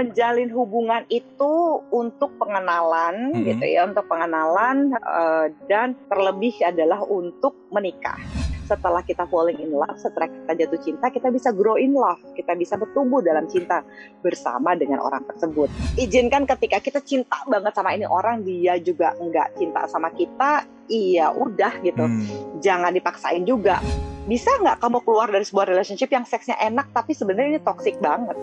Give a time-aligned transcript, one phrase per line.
[0.00, 1.52] menjalin hubungan itu
[1.92, 3.44] untuk pengenalan Mhm.
[3.44, 8.16] gitu ya, untuk pengenalan eh, dan terlebih adalah untuk menikah.
[8.64, 12.54] Setelah kita falling in love, setelah kita jatuh cinta, kita bisa grow in love, kita
[12.54, 13.82] bisa bertumbuh dalam cinta
[14.22, 15.66] bersama dengan orang tersebut.
[15.98, 21.34] Izinkan ketika kita cinta banget sama ini orang, dia juga nggak cinta sama kita, iya
[21.34, 22.22] udah gitu Hmm.
[22.62, 23.82] jangan dipaksain juga.
[24.30, 28.38] Bisa nggak kamu keluar dari sebuah relationship yang seksnya enak tapi sebenarnya ini toxic banget?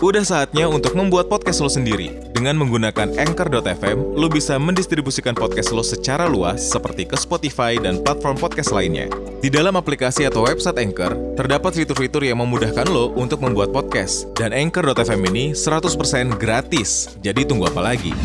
[0.00, 2.08] Udah saatnya untuk membuat podcast lo sendiri.
[2.32, 8.40] Dengan menggunakan Anchor.fm, lo bisa mendistribusikan podcast lo secara luas seperti ke Spotify dan platform
[8.40, 9.12] podcast lainnya.
[9.44, 14.24] Di dalam aplikasi atau website Anchor, terdapat fitur-fitur yang memudahkan lo untuk membuat podcast.
[14.40, 15.92] Dan Anchor.fm ini 100%
[16.40, 17.12] gratis.
[17.20, 18.16] Jadi tunggu apa lagi?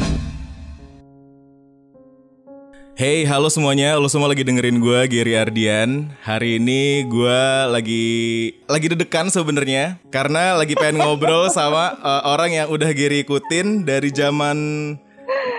[2.95, 3.99] Hey, halo semuanya.
[3.99, 6.15] Lo semua lagi dengerin gue, Gary Ardian.
[6.23, 8.07] Hari ini gue lagi
[8.71, 14.15] lagi deg-degan sebenarnya karena lagi pengen ngobrol sama uh, orang yang udah Gary ikutin dari
[14.15, 14.55] zaman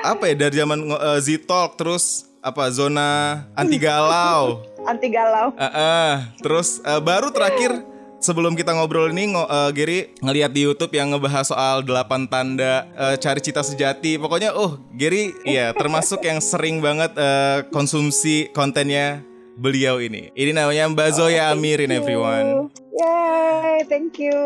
[0.00, 0.48] apa ya?
[0.48, 4.64] Dari zaman uh, Z-Talk terus apa zona anti galau.
[4.88, 5.52] Anti galau.
[5.60, 7.84] Uh, uh, terus uh, baru terakhir
[8.20, 12.88] sebelum kita ngobrol ini ngo, uh, Gary ngelihat di YouTube yang ngebahas soal 8 tanda
[12.96, 14.18] uh, cari cita sejati.
[14.18, 19.22] Pokoknya oh, Gary ya termasuk yang sering banget uh, konsumsi kontennya
[19.56, 20.30] beliau ini.
[20.36, 22.68] Ini namanya Mbak Zoya Amirin everyone.
[22.96, 24.36] Yay, thank you.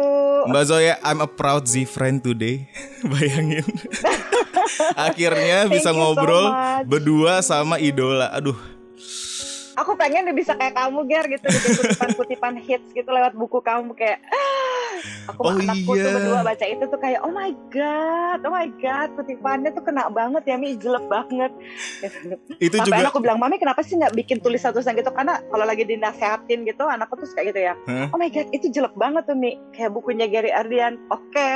[0.50, 2.66] Mbak Zoya, I'm a proud Z friend today.
[3.10, 3.66] Bayangin.
[5.06, 6.86] Akhirnya bisa you so ngobrol much.
[6.86, 8.30] berdua sama idola.
[8.34, 8.58] Aduh,
[9.80, 14.20] Aku pengen bisa kayak kamu Ger gitu bikin kutipan-kutipan hits gitu lewat buku kamu kayak
[14.28, 14.69] "Ah,
[15.26, 16.04] aku Oh anakku iya.
[16.04, 20.08] tuh berdua baca itu tuh kayak oh my god, oh my god, kutipannya tuh kena
[20.08, 21.52] banget ya Mi jelek banget.
[22.58, 25.10] itu Sampai juga anakku bilang, Mami kenapa sih nggak bikin tulisan-tulisan gitu?
[25.10, 27.74] Karena kalau lagi dinasehatin gitu, anakku tuh suka gitu ya.
[27.86, 28.12] Hah?
[28.12, 29.56] Oh my god, itu jelek banget tuh Mi.
[29.72, 30.98] Kayak bukunya Gary Ardian.
[31.08, 31.50] Oke.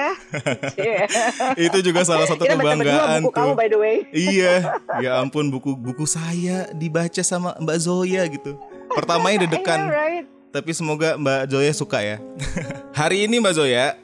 [0.74, 1.04] Cie.
[1.68, 3.58] itu juga salah satu Kita kebanggaan buku kamu tuh.
[3.58, 3.96] by the way.
[4.10, 8.56] iya, ya ampun buku buku saya dibaca sama Mbak Zoya gitu.
[8.90, 10.26] Pertamanya Iya, deg-degan, right.
[10.54, 12.22] Tapi semoga Mbak Zoya suka ya.
[12.98, 13.98] Hari ini Mbak Zoya,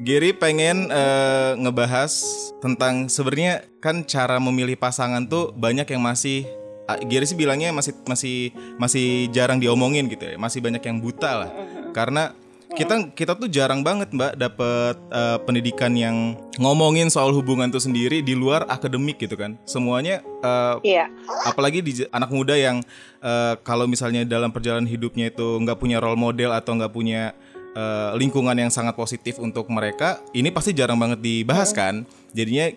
[0.00, 2.16] Gary pengen eh, ngebahas
[2.64, 6.48] tentang sebenarnya kan cara memilih pasangan tuh banyak yang masih
[6.88, 11.44] ah, Gary sih bilangnya masih masih masih jarang diomongin gitu ya, masih banyak yang buta
[11.44, 11.50] lah.
[11.92, 12.32] Karena
[12.72, 18.24] kita kita tuh jarang banget Mbak dapet eh, pendidikan yang ngomongin soal hubungan tuh sendiri
[18.24, 19.60] di luar akademik gitu kan.
[19.68, 21.06] Semuanya eh, Iya.
[21.46, 22.80] apalagi di anak muda yang
[23.20, 27.32] eh, kalau misalnya dalam perjalanan hidupnya itu nggak punya role model atau nggak punya
[27.72, 32.04] eh, lingkungan yang sangat positif untuk mereka, ini pasti jarang banget dibahas kan.
[32.36, 32.68] Jadinya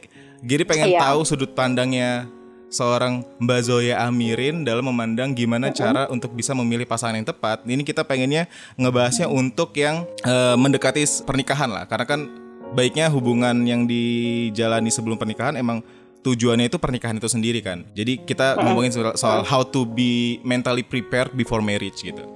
[0.45, 1.01] Giri pengen Iya.
[1.01, 2.29] tahu sudut pandangnya
[2.75, 7.63] seorang Mbak Zoya Amirin dalam memandang gimana cara untuk bisa memilih pasangan yang tepat.
[7.63, 12.27] Ini kita pengennya ngebahasnya untuk yang eh, mendekati pernikahan lah, karena kan
[12.75, 15.79] baiknya hubungan yang dijalani sebelum pernikahan emang
[16.27, 17.87] tujuannya itu pernikahan itu sendiri kan.
[17.95, 22.27] Jadi kita ngomongin soal, soal how to be mentally prepared before marriage gitu.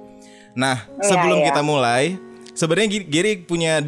[0.56, 1.52] Nah, sebelum iya.
[1.52, 2.14] kita mulai,
[2.54, 3.82] sebenarnya Gi- Giri punya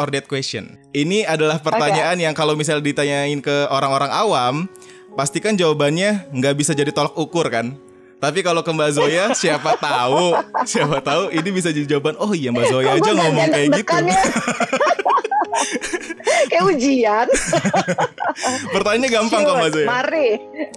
[0.00, 0.80] or that question.
[0.96, 4.54] Ini adalah pertanyaan yang kalau misal ditanyain ke orang-orang awam,
[5.14, 7.76] pastikan jawabannya nggak bisa jadi tolak ukur kan.
[8.22, 12.14] Tapi kalau ke Mbak Zoya, siapa tahu, siapa tahu ini bisa jadi jawaban.
[12.22, 13.74] Oh iya Mbak Zoya aja Kamu ngomong kayak gitu.
[13.82, 14.20] deg-degannya?
[16.54, 17.26] kayak ujian.
[18.70, 19.86] Pertanyaannya gampang kok Mbak Zoya.
[19.90, 20.28] Mari.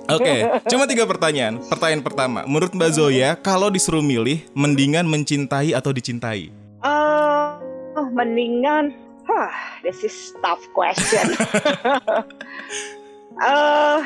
[0.09, 0.33] Oke,
[0.65, 1.61] cuma tiga pertanyaan.
[1.69, 6.49] Pertanyaan pertama, menurut Mbak Zoya, kalau disuruh milih, mendingan mencintai atau dicintai?
[6.81, 8.89] Oh, mendingan,
[9.29, 9.53] huh,
[9.85, 11.29] this is tough question.
[13.35, 13.99] Eh,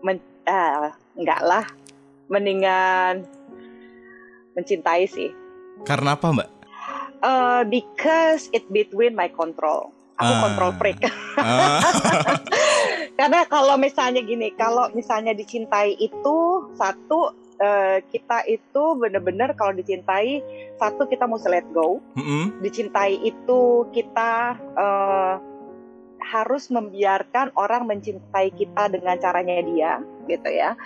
[0.00, 1.64] men- ah, enggak lah,
[2.26, 3.26] mendingan
[4.52, 5.30] mencintai sih.
[5.82, 6.48] Karena apa Mbak?
[7.18, 9.90] Eh, because it between my control.
[10.16, 10.40] Aku Ah.
[10.44, 10.98] control freak.
[11.36, 11.78] Ah,
[13.18, 16.36] Karena kalau misalnya gini, kalau misalnya dicintai itu
[16.74, 20.38] satu eh, kita itu bener-bener kalau dicintai
[20.76, 21.98] satu kita mesti let go.
[22.14, 22.58] mm-mm.
[22.60, 23.60] dicintai itu
[23.90, 25.34] kita eh,
[26.28, 29.92] harus membiarkan orang mencintai kita dengan caranya dia
[30.28, 30.76] gitu ya.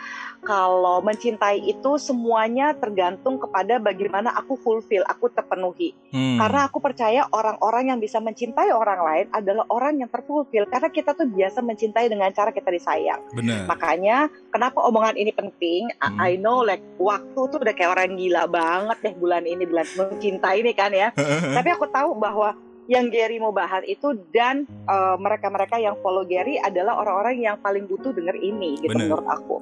[0.43, 5.95] Kalau mencintai itu semuanya tergantung kepada bagaimana aku fulfill, aku terpenuhi.
[6.15, 6.39] Hmm.
[6.39, 11.15] Karena aku percaya orang-orang yang bisa mencintai orang lain adalah orang yang terfulfill karena kita
[11.15, 13.23] tuh biasa mencintai dengan cara kita disayang.
[13.35, 13.67] benar.
[13.67, 15.91] Makanya kenapa omongan ini penting?
[15.99, 16.21] I- Hmm.
[16.21, 20.61] I know like waktu tuh udah kayak orang gila banget deh bulan ini bulan mencintai
[20.61, 21.09] ini kan ya.
[21.57, 22.53] Tapi aku tahu bahwa
[22.91, 27.87] yang Gary mau bahas itu dan eh, mereka-mereka yang follow Gary adalah orang-orang yang paling
[27.87, 29.07] butuh denger ini gitu Bener.
[29.11, 29.57] menurut aku.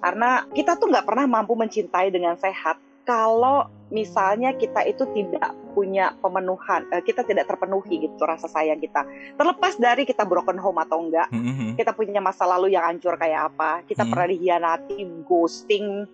[0.00, 6.14] Karena kita tuh nggak pernah mampu mencintai dengan sehat kalau misalnya kita itu tidak punya
[6.22, 9.02] pemenuhan, uh, kita tidak terpenuhi gitu rasa sayang kita.
[9.34, 13.18] Terlepas dari kita broken home atau enggak, Hmm, hmm, kita punya masa lalu yang hancur
[13.18, 14.10] kayak apa, kita Hmm.
[14.14, 16.06] pernah dihianati, ghosting,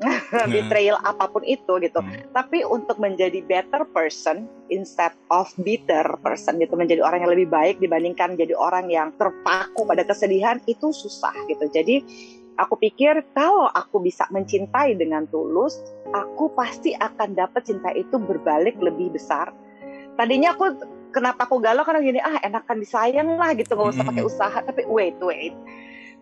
[0.54, 2.00] betrayal apa pun itu gitu.
[2.00, 2.12] Hmm.
[2.34, 7.76] Tapi untuk menjadi better person instead of bitter person gitu, menjadi orang yang lebih baik
[7.78, 11.68] dibandingkan jadi orang yang terpaku pada kesedihan itu susah gitu.
[11.70, 12.02] Jadi
[12.58, 15.78] aku pikir kalau aku bisa mencintai dengan tulus,
[16.10, 19.54] aku pasti akan dapat cinta itu berbalik lebih besar.
[20.18, 20.76] Tadinya aku
[21.12, 24.88] kenapa aku galau karena gini ah enakan disayang lah gitu nggak usah pakai usaha tapi
[24.88, 25.52] wait wait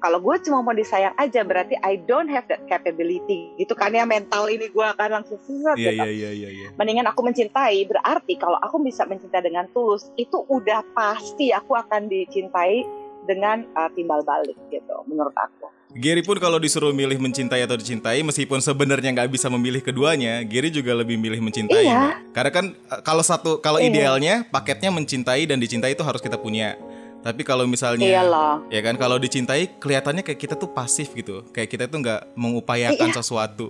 [0.00, 4.08] kalau gue cuma mau disayang aja berarti I don't have that capability gitu kan ya
[4.08, 6.02] mental ini gue akan langsung susah Iya gitu.
[6.02, 6.48] iya iya iya.
[6.50, 6.68] iya.
[6.74, 12.08] Mendingan aku mencintai berarti kalau aku bisa mencintai dengan tulus itu udah pasti aku akan
[12.08, 12.82] dicintai
[13.28, 15.68] dengan uh, timbal balik gitu menurut aku.
[15.90, 20.70] Gary pun kalau disuruh milih mencintai atau dicintai, meskipun sebenarnya nggak bisa memilih keduanya, Gary
[20.70, 21.82] juga lebih milih mencintai.
[21.82, 22.14] Iya.
[22.30, 23.90] Karena kan eh, kalau satu, kalau Iya.
[23.90, 26.78] idealnya paketnya mencintai dan dicintai itu harus kita punya.
[27.20, 28.64] Tapi kalau misalnya, Iyalah.
[28.66, 32.96] ya kan, kalau dicintai kelihatannya kayak kita tuh pasif gitu, kayak kita tuh nggak mengupayakan
[33.06, 33.16] Iya.
[33.16, 33.68] sesuatu.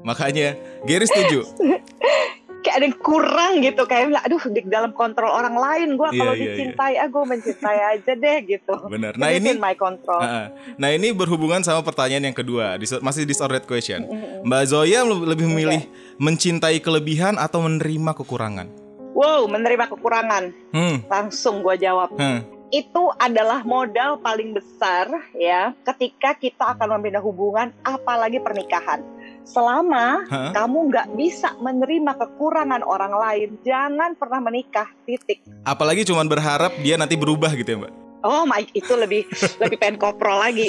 [0.00, 0.52] Makanya
[0.82, 1.44] Gary setuju.
[2.60, 6.34] Kayak ada yang kurang gitu kayak aduh di dalam kontrol orang lain gue Iya, kalau
[6.34, 6.48] iya, iya.
[6.52, 8.74] dicintai ah gue mencintai aja deh gitu.
[8.84, 9.16] Benar.
[9.16, 10.20] Nah ini, in my control.
[10.20, 14.04] Nah, nah ini berhubungan sama pertanyaan yang kedua, dis- masih disordered question.
[14.44, 18.68] Mbak Zoya lebih memilih mencintai kelebihan atau menerima kekurangan?
[19.10, 22.12] Wow menerima kekurangan Hmm, langsung gue jawab.
[22.12, 29.02] hmm, itu adalah modal paling besar ya ketika kita akan membina hubungan apalagi pernikahan.
[29.42, 30.50] Selama Hah?
[30.54, 34.86] kamu nggak bisa menerima kekurangan orang lain, jangan pernah menikah.
[35.02, 35.42] Titik.
[35.66, 39.24] Apalagi cuman berharap dia nanti berubah gitu ya mbak Oh my, itu lebih
[39.64, 40.68] lebih pengen koprol lagi.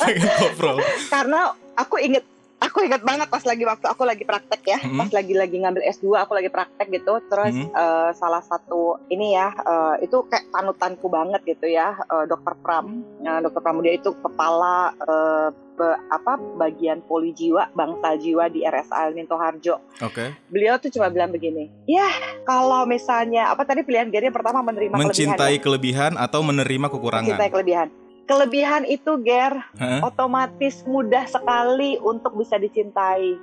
[0.00, 0.80] Pengen koprol
[1.12, 2.24] Karena aku inget
[2.58, 4.98] aku ingat banget pas lagi waktu aku lagi praktek ya, Hmm.
[4.98, 7.70] pas lagi lagi ngambil S2 aku lagi praktek gitu, terus Hmm.
[7.70, 8.78] eh, salah satu
[9.08, 12.86] ini ya eh, itu kayak panutanku banget gitu ya, eh, Dokter Pram,
[13.18, 19.10] Nah, Dokter Pramudia itu kepala eh, be- apa bagian poli jiwa bangsa jiwa di RSA
[19.12, 19.78] Minto Harjo.
[20.00, 22.06] Oke Beliau tuh cuma bilang begini, ya
[22.42, 27.22] kalau misalnya apa tadi pilihan Gary yang pertama menerima Mencintai kelebihan, kelebihan atau menerima kekurangan
[27.24, 27.88] mencintai kelebihan.
[28.28, 30.04] Kelebihan itu Ger Hah?
[30.04, 33.40] otomatis mudah sekali untuk bisa dicintai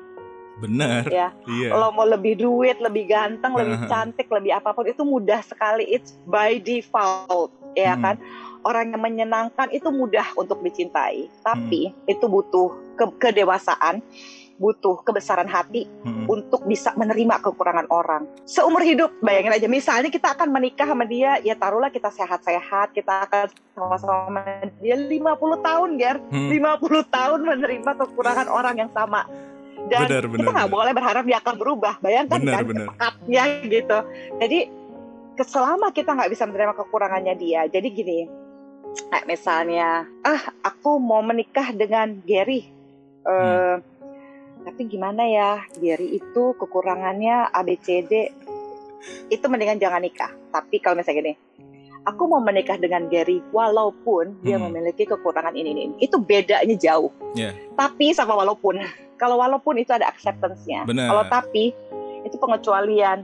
[0.56, 1.36] Bener ya.
[1.44, 5.84] Iya Lo mau lebih duit, lebih ganteng, lebih cantik, lebih apa pun itu mudah sekali.
[5.84, 8.04] It's by default, ya Hmm.
[8.04, 8.16] kan?
[8.64, 12.08] Orang yang menyenangkan itu mudah untuk dicintai, tapi Hmm.
[12.08, 14.00] itu butuh ke- kedewasaan,
[14.56, 16.26] butuh kebesaran hati Hmm.
[16.26, 18.24] untuk bisa menerima kekurangan orang.
[18.44, 23.28] Seumur hidup, bayangin aja, misalnya kita akan menikah sama dia, ya taruhlah kita sehat-sehat, kita
[23.28, 24.42] akan sama-sama sama
[24.80, 26.18] dia 50 tahun, Ger.
[26.32, 26.48] Hmm.
[26.48, 29.28] 50 tahun menerima kekurangan orang yang sama.
[29.86, 30.78] Dan Benar, kita benar, nggak benar.
[30.82, 31.94] boleh berharap dia akan berubah.
[32.00, 32.88] Bayangkan Benar, kan benar.
[32.90, 33.98] pekatnya gitu.
[34.40, 34.60] Jadi
[35.38, 38.20] selama kita nggak bisa menerima kekurangannya dia, jadi gini,
[39.12, 42.72] kayak misalnya, ah aku mau menikah dengan Gary,
[43.26, 43.76] Eh,
[44.66, 48.34] tapi gimana ya, Gary itu kekurangannya ABCD,
[49.30, 50.34] itu mendingan jangan nikah.
[50.50, 51.34] Tapi kalau misalnya gini,
[52.04, 54.70] aku mau menikah dengan Gary walaupun dia Hmm.
[54.70, 57.14] memiliki kekurangan ini ini, itu bedanya jauh.
[57.34, 57.54] Iya.
[57.78, 58.82] Tapi sama walaupun,
[59.16, 60.86] kalau walaupun itu ada acceptance-nya.
[60.86, 61.72] Kalau tapi
[62.26, 63.22] itu pengecualian.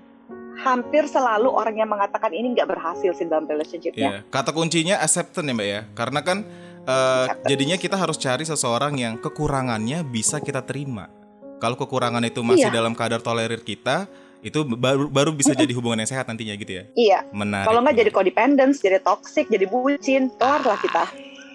[0.51, 4.19] Hampir selalu orang yang mengatakan ini nggak berhasil sih dalam relationship-nya.
[4.21, 4.29] Iya.
[4.29, 6.43] Kata kuncinya acceptance ya mbak ya Karena kan
[6.83, 7.47] Acceptance.
[7.47, 11.07] jadinya kita harus cari seseorang yang kekurangannya bisa kita terima
[11.61, 12.73] Kalau kekurangan itu masih Iya.
[12.73, 14.09] dalam kadar tolerir kita
[14.41, 17.19] Itu baru baru bisa jadi hubungan yang sehat nantinya gitu ya Iya.
[17.29, 21.03] Menarik Kalau nggak jadi codependence, jadi toxic, jadi bucin, keluar lah kita.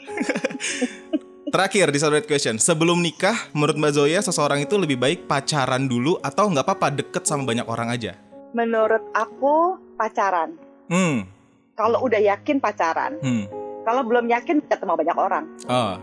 [1.47, 6.19] Terakhir di Solid Question Sebelum nikah menurut Mbak Zoya Seseorang itu lebih baik pacaran dulu
[6.19, 8.15] Atau nggak apa-apa deket sama banyak orang aja
[8.51, 10.57] Menurut aku pacaran.
[10.87, 11.27] Hmm,
[11.75, 13.19] Kalau udah yakin pacaran.
[13.21, 13.45] hmm.
[13.85, 15.45] Kalau belum yakin ketemu banyak orang.
[15.67, 15.95] Oh.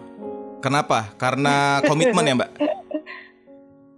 [0.61, 1.11] Kenapa?
[1.17, 2.49] Karena komitmen ya mbak?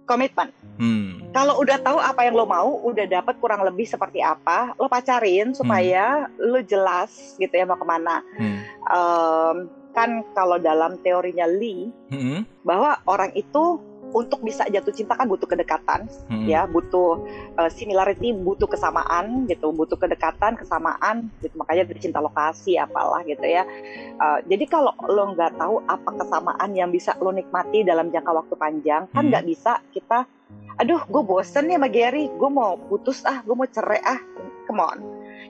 [0.06, 0.54] Komitmen.
[0.78, 1.34] Hmm.
[1.34, 5.52] Kalau udah tahu apa yang lo mau, udah dapat kurang lebih seperti apa, lo pacarin
[5.52, 8.22] supaya lo jelas gitu ya mau ke mana.
[8.38, 8.58] Hmm.
[8.86, 9.56] Em,
[9.96, 12.44] kan kalau dalam teorinya Lee Hmm.
[12.62, 13.80] bahwa orang itu
[14.16, 16.48] untuk bisa jatuh cinta kan butuh kedekatan Hmm.
[16.48, 16.64] ya.
[16.64, 17.20] Butuh
[17.60, 19.68] uh, similarity butuh kesamaan gitu.
[19.76, 21.52] Butuh kedekatan kesamaan gitu.
[21.60, 23.68] Makanya dari cinta lokasi apalah gitu ya.
[24.16, 28.54] Uh, jadi kalau lo nggak tahu apa kesamaan yang bisa lo nikmati dalam jangka waktu
[28.56, 29.30] panjang kan Hmm.
[29.36, 30.24] nggak bisa kita
[30.76, 32.32] aduh gue bosen nih sama Gary.
[32.32, 33.44] Gue mau putus ah.
[33.44, 34.20] Gue mau cerai ah.
[34.64, 34.98] Come on.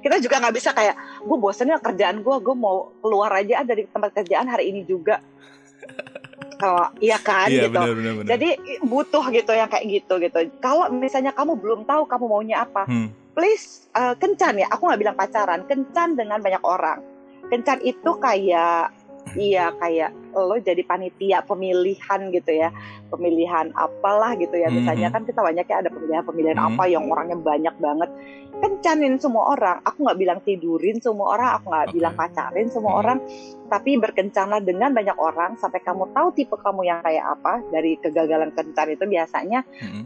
[0.02, 3.66] Kita juga nggak bisa kayak gue bosen sama kerjaan gue gue mau keluar aja ah
[3.66, 5.18] dari tempat kerjaan hari ini juga
[6.56, 8.28] kalau iya kan Iya gitu benar benar benar.
[8.32, 8.48] jadi
[8.82, 13.12] butuh gitu yang kayak gitu gitu kalau misalnya kamu belum tahu kamu maunya apa Hmm.
[13.36, 17.04] please uh, kencan ya aku nggak bilang pacaran kencan dengan banyak orang
[17.46, 18.96] kencan itu kayak
[19.35, 22.68] iya kayak lo jadi panitia pemilihan gitu ya
[23.09, 25.14] pemilihan apalah gitu ya misalnya Mhm.
[25.16, 26.68] kan kita banyaknya ada pemilihan-pemilihan Mhm.
[26.76, 28.11] apa yang orangnya banyak banget
[28.56, 31.95] kencanin semua orang aku nggak bilang tidurin semua orang aku nggak Oke.
[31.97, 33.00] bilang pacarin semua Mhm.
[33.00, 33.18] orang
[33.66, 38.54] tapi berkencanlah dengan banyak orang sampai kamu tahu tipe kamu yang kayak apa dari kegagalan
[38.54, 40.04] kencan itu biasanya Mm-mm.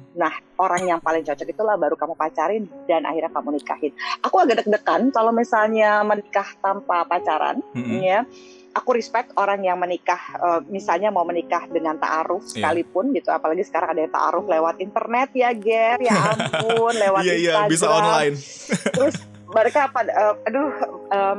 [0.56, 3.92] orang yang paling cocok itulah baru kamu pacarin dan akhirnya kamu nikahin.
[4.20, 8.00] Aku agak deg-degan kalau misalnya menikah tanpa pacaran, Mm-mm.
[8.04, 8.24] ya.
[8.70, 12.70] Aku respect orang yang menikah, eh, misalnya mau menikah dengan ta'aruf Iya.
[12.70, 13.28] sekalipun gitu.
[13.28, 15.98] Apalagi sekarang ada yang ta'aruf lewat internet ya, Ger.
[15.98, 17.68] Ya ampun, lewat Iya iya Instagram.
[17.68, 18.34] bisa online.
[18.90, 19.14] Terus
[19.50, 20.70] mereka pada, eh, aduh,
[21.10, 21.38] em,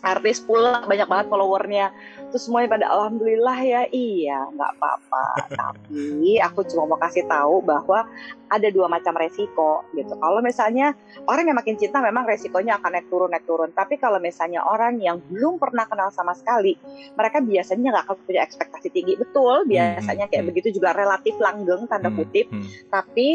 [0.00, 1.86] artis pula banyak banget followernya.
[2.30, 5.24] Terus semuanya pada alhamdulillah ya, iya nggak apa-apa.
[5.50, 8.06] Tapi aku cuma mau kasih tahu bahwa
[8.50, 10.14] ada dua macam resiko gitu.
[10.18, 10.94] Kalau misalnya
[11.30, 13.70] orang yang makin cinta memang resikonya akan naik turun naik turun.
[13.70, 16.74] Tapi kalau misalnya orang yang belum pernah kenal sama sekali,
[17.14, 19.14] mereka biasanya nggak akan punya ekspektasi tinggi.
[19.18, 20.50] Betul, biasanya kayak hmm.
[20.50, 22.50] begitu juga relatif langgeng tanda Hmm, kutip.
[22.50, 22.90] hmm.
[22.90, 23.28] Tapi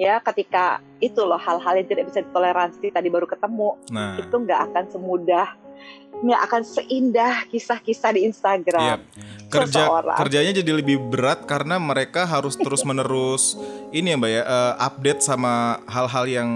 [0.00, 4.60] ya ketika itu loh hal-hal yang tidak bisa ditoleransi tadi baru ketemu Nah, itu nggak
[4.72, 5.48] akan semudah
[6.22, 8.28] akan seindah kisah-kisah di Iya.
[8.28, 8.98] Instagram
[9.48, 10.16] kerja seseorang.
[10.16, 13.56] kerjanya jadi lebih berat karena mereka harus terus menerus
[13.90, 15.52] ini ya mbak ya eh, update sama
[15.86, 16.50] hal-hal yang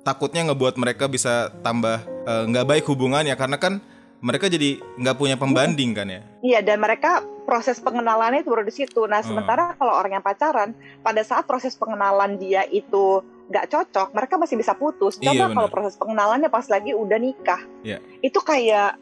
[0.00, 3.78] takutnya ngebuat mereka bisa tambah eh, nggak baik hubungannya karena kan
[4.20, 8.72] mereka jadi nggak punya pembanding kan ya Iya dan mereka proses pengenalannya itu baru di
[8.72, 9.04] situ.
[9.04, 9.28] Nah Hmm.
[9.32, 14.54] sementara kalau orang yang pacaran pada saat proses pengenalan dia itu nggak cocok, mereka masih
[14.54, 15.18] bisa putus.
[15.18, 17.98] Coba Iya, kalau proses pengenalannya pas lagi udah nikah, Iya.
[18.20, 18.94] itu kayak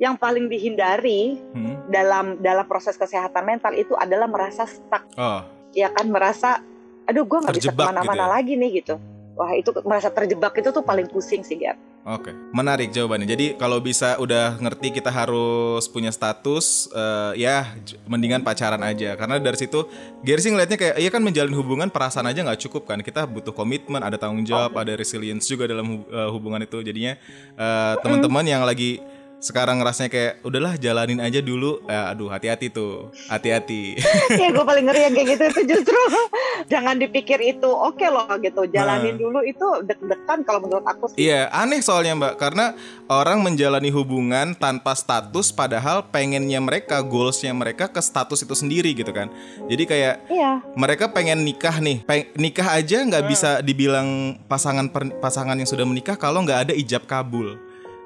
[0.00, 1.88] yang paling dihindari Hmm.
[1.88, 6.60] dalam dalam proses kesehatan mental itu adalah merasa stuck, oh ya kan merasa,
[7.08, 8.34] aduh gue nggak bisa Terjebak ke mana-mana gitu ya?
[8.36, 8.94] lagi nih gitu.
[9.32, 11.80] Wah itu merasa terjebak itu tuh paling pusing sih Gap.
[12.02, 13.30] Oke, menarik jawabannya.
[13.30, 17.72] Jadi kalau bisa udah ngerti kita harus punya status, eh, ya
[18.10, 19.14] mendingan pacaran aja.
[19.14, 19.86] Karena dari situ,
[20.20, 22.98] Gary sih ngeliatnya kayak, iya kan menjalin hubungan perasaan aja nggak cukup kan.
[23.00, 26.82] Kita butuh komitmen, ada tanggung jawab, ada resilience juga dalam eh, hubungan itu.
[26.82, 27.14] Jadinya
[27.56, 28.98] eh, teman-teman yang lagi
[29.42, 31.82] sekarang ngerasanya kayak udahlah jalanin aja dulu.
[31.84, 33.98] Eh, aduh hati-hati tuh, hati-hati.
[34.32, 35.98] Iya gue paling ngeri yang kayak gitu itu justru
[36.72, 39.18] jangan dipikir itu oke loh gitu jalanin Nah.
[39.18, 41.26] dulu itu deg-degan kalau menurut aku sih.
[41.26, 47.86] Iya, aneh soalnya Mbak, karena orang menjalani hubungan tanpa status padahal pengennya mereka, goalsnya mereka
[47.86, 49.26] ke status itu sendiri gitu kan.
[49.66, 50.62] Jadi kayak Iya.
[50.74, 53.30] mereka pengen nikah nih, peng- nikah aja nggak Hmm.
[53.30, 54.08] bisa dibilang
[54.46, 57.58] pasangan per- pasangan yang sudah menikah kalau nggak ada ijab kabul.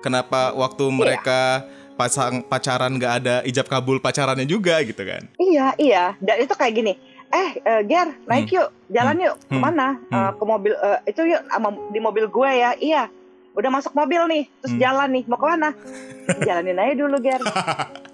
[0.07, 0.95] Kenapa waktu Iya.
[0.95, 1.41] mereka
[1.99, 5.27] pasang pacaran nggak ada ijab kabul pacarannya juga gitu kan?
[5.35, 6.05] Iya, iya.
[6.17, 6.95] Dan itu kayak gini.
[7.27, 9.35] Eh, eh, Ger, naik yuk, jalan yuk.
[9.51, 9.51] Hmm.
[9.51, 9.89] Ke mana?
[10.07, 10.15] Hmm.
[10.15, 10.73] Eh, ke mobil.
[10.73, 12.71] eh, itu yuk, sama, di mobil gue ya.
[12.79, 13.03] Iya.
[13.51, 14.81] Udah masuk mobil nih, terus Hmm.
[14.81, 15.25] jalan nih.
[15.27, 15.69] Mau ke mana?
[16.47, 17.43] Jalanin aja dulu, Ger.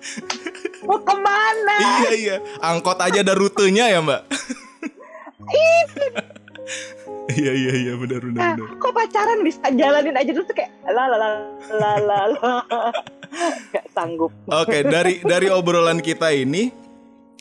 [0.89, 1.77] Mau ke mana?
[2.01, 4.23] iya iya, angkot aja ada rutenya ya Mbak.
[7.33, 8.79] Iya iya iya benar benar Nah, benar.
[8.79, 11.31] kok pacaran bisa jalanin aja tuh kayak la la la
[11.99, 12.53] la la.
[13.73, 14.29] Gak sanggup.
[14.47, 16.69] Oke, dari dari obrolan kita ini,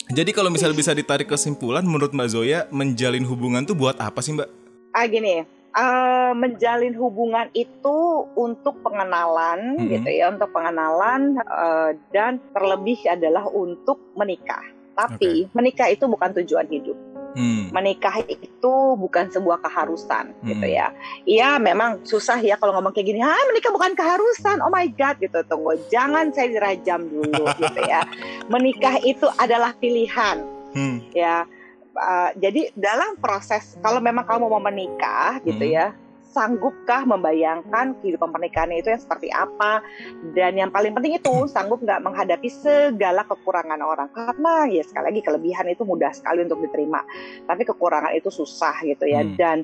[0.08, 4.32] jadi kalau misalnya bisa ditarik kesimpulan, menurut Mbak Zoya, menjalin hubungan tuh buat apa sih
[4.32, 4.48] Mbak?
[4.92, 5.40] ah gini
[5.72, 7.96] eh, menjalin hubungan itu
[8.36, 9.88] untuk pengenalan Mhm.
[9.88, 14.60] gitu ya untuk pengenalan eh, dan terlebih adalah untuk menikah
[14.92, 16.92] tapi menikah itu bukan tujuan hidup
[17.32, 20.76] Hmm, menikah itu bukan sebuah keharusan gitu Mhm.
[20.76, 20.92] ya.
[21.24, 25.16] Iya memang susah ya kalau ngomong kayak gini ah menikah bukan keharusan oh my god
[25.16, 25.40] gitu.
[25.44, 28.04] Tunggu jangan saya dirajam dulu gitu ya.
[28.46, 31.48] Menikah itu adalah pilihan hmm, ya.
[31.92, 35.76] Uh, jadi dalam proses kalau memang kamu mau menikah gitu Hmm.
[35.76, 35.86] ya
[36.32, 39.84] sanggupkah membayangkan kehidupan pernikahan itu yang seperti apa?
[40.32, 44.08] Dan yang paling penting itu sanggup nggak menghadapi segala kekurangan orang?
[44.10, 47.04] Karena ya sekali lagi kelebihan itu mudah sekali untuk diterima.
[47.44, 49.20] Tapi kekurangan itu susah gitu ya.
[49.22, 49.38] Hmm.
[49.38, 49.62] dan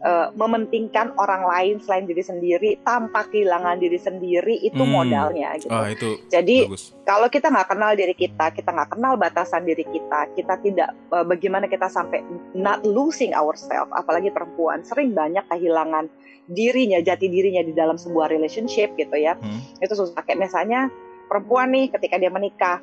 [0.00, 4.92] uh, mementingkan orang lain selain diri sendiri tanpa kehilangan diri sendiri itu Hmm.
[4.92, 6.92] modalnya gitu ah itu jadi bagus.
[7.04, 11.24] kalau kita nggak kenal diri kita, kita nggak kenal batasan diri kita, kita tidak eh,
[11.24, 16.06] bagaimana kita sampai not losing ourselves, apalagi perempuan sering banyak kehilangan
[16.46, 19.38] dirinya, jati dirinya di dalam sebuah relationship gitu ya.
[19.38, 20.90] Hmm, Itu susah kayak misalnya
[21.26, 22.82] perempuan nih ketika dia menikah,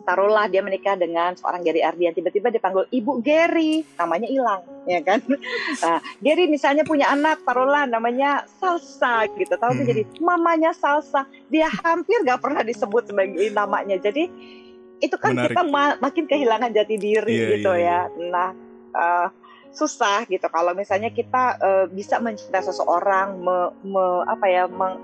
[0.00, 5.20] taruhlah dia menikah dengan seorang Gary Ardian, tiba-tiba dipanggil Ibu Gary, namanya hilang, ya kan?
[5.82, 9.90] Nah, Gary misalnya punya anak, taruhlah namanya Salsa gitu, tahu tuh Mhm.
[9.92, 14.26] jadi mamanya Salsa, dia hampir gak pernah disebut sebagai namanya, jadi
[15.02, 15.58] itu kan Menarik.
[15.58, 18.30] kita ma- makin kehilangan jati diri Iya, gitu iya, ya.
[18.30, 18.50] Nah,
[18.94, 19.28] eh,
[19.72, 25.02] susah gitu kalau misalnya kita eh, bisa mencintai seseorang, me- me- apa ya, meng-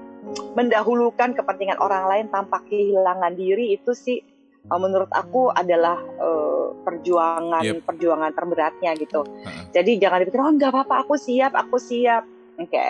[0.54, 4.20] mendahulukan kepentingan orang lain tanpa kehilangan diri itu sih
[4.68, 7.84] eh, menurut aku adalah eh, perjuangan Yep.
[7.84, 9.24] perjuangan terberatnya gitu.
[9.24, 9.64] Heeh.
[9.72, 12.24] Jadi jangan dipikir oh nggak apa-apa aku siap, aku siap.
[12.58, 12.88] Oke.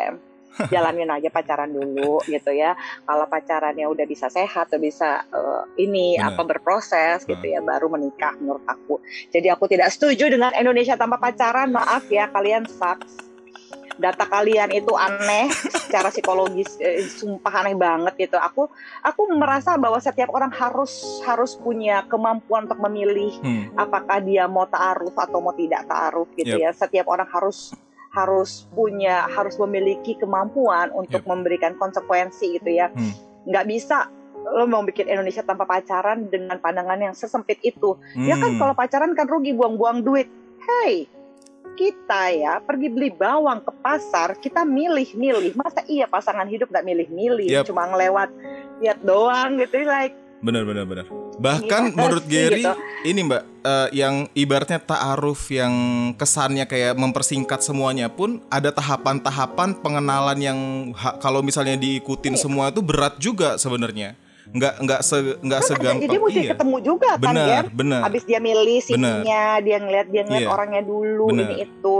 [0.74, 2.74] Jalanin aja pacaran dulu gitu ya.
[3.06, 6.34] Kalau pacarannya udah bisa sehat, udah bisa eh, ini Benar.
[6.34, 8.98] apa berproses gitu ya, baru menikah menurut aku.
[9.30, 11.70] Jadi aku tidak setuju dengan Indonesia tanpa pacaran.
[11.70, 13.27] Maaf ya, kalian sucks.
[13.98, 18.38] Data kalian itu aneh secara psikologis, eh, sumpah aneh banget gitu.
[18.38, 18.70] Aku
[19.02, 23.74] aku merasa bahwa setiap orang harus harus punya kemampuan untuk memilih Hmm.
[23.74, 26.62] apakah dia mau ta'aruf atau mau tidak ta'aruf gitu Yep.
[26.62, 26.70] ya.
[26.72, 27.74] Setiap orang harus
[28.08, 31.28] harus punya harus memiliki kemampuan untuk Yep.
[31.28, 32.88] memberikan konsekuensi gitu ya.
[32.88, 33.12] Hmm.
[33.44, 34.08] Nggak bisa
[34.48, 37.98] lo mau bikin Indonesia tanpa pacaran dengan pandangan yang sesempit itu.
[38.16, 38.60] Ya kan Hmm.
[38.62, 40.30] kalau pacaran kan rugi buang-buang duit.
[40.62, 41.04] Hey,
[41.78, 45.54] kita ya pergi beli bawang ke pasar, kita milih-milih.
[45.54, 47.64] Masa iya pasangan hidup nggak milih-milih, Yep.
[47.64, 48.28] cuma ngelewat
[48.78, 51.02] lihat doang gitu like Benar benar benar.
[51.34, 52.70] Bahkan Gimana menurut sih, Gary gitu?
[53.04, 55.74] ini Mbak eh, yang ibaratnya ta'aruf yang
[56.14, 60.58] kesannya kayak mempersingkat semuanya pun ada tahapan-tahapan pengenalan yang
[60.94, 62.42] ha- kalau misalnya diikutin Iya.
[62.42, 64.14] semua itu berat juga sebenarnya.
[64.48, 66.02] Nggak nggak se nggak Kan segampang.
[66.02, 66.50] jadi mesti iya.
[66.50, 67.64] ketemu juga kan Benar, Ger?
[67.70, 68.00] benar.
[68.02, 70.48] Habis dia milih sininya, dia ngeliat dia ngeliat Iya.
[70.48, 71.44] orangnya dulu Benar.
[71.44, 71.96] ini itu,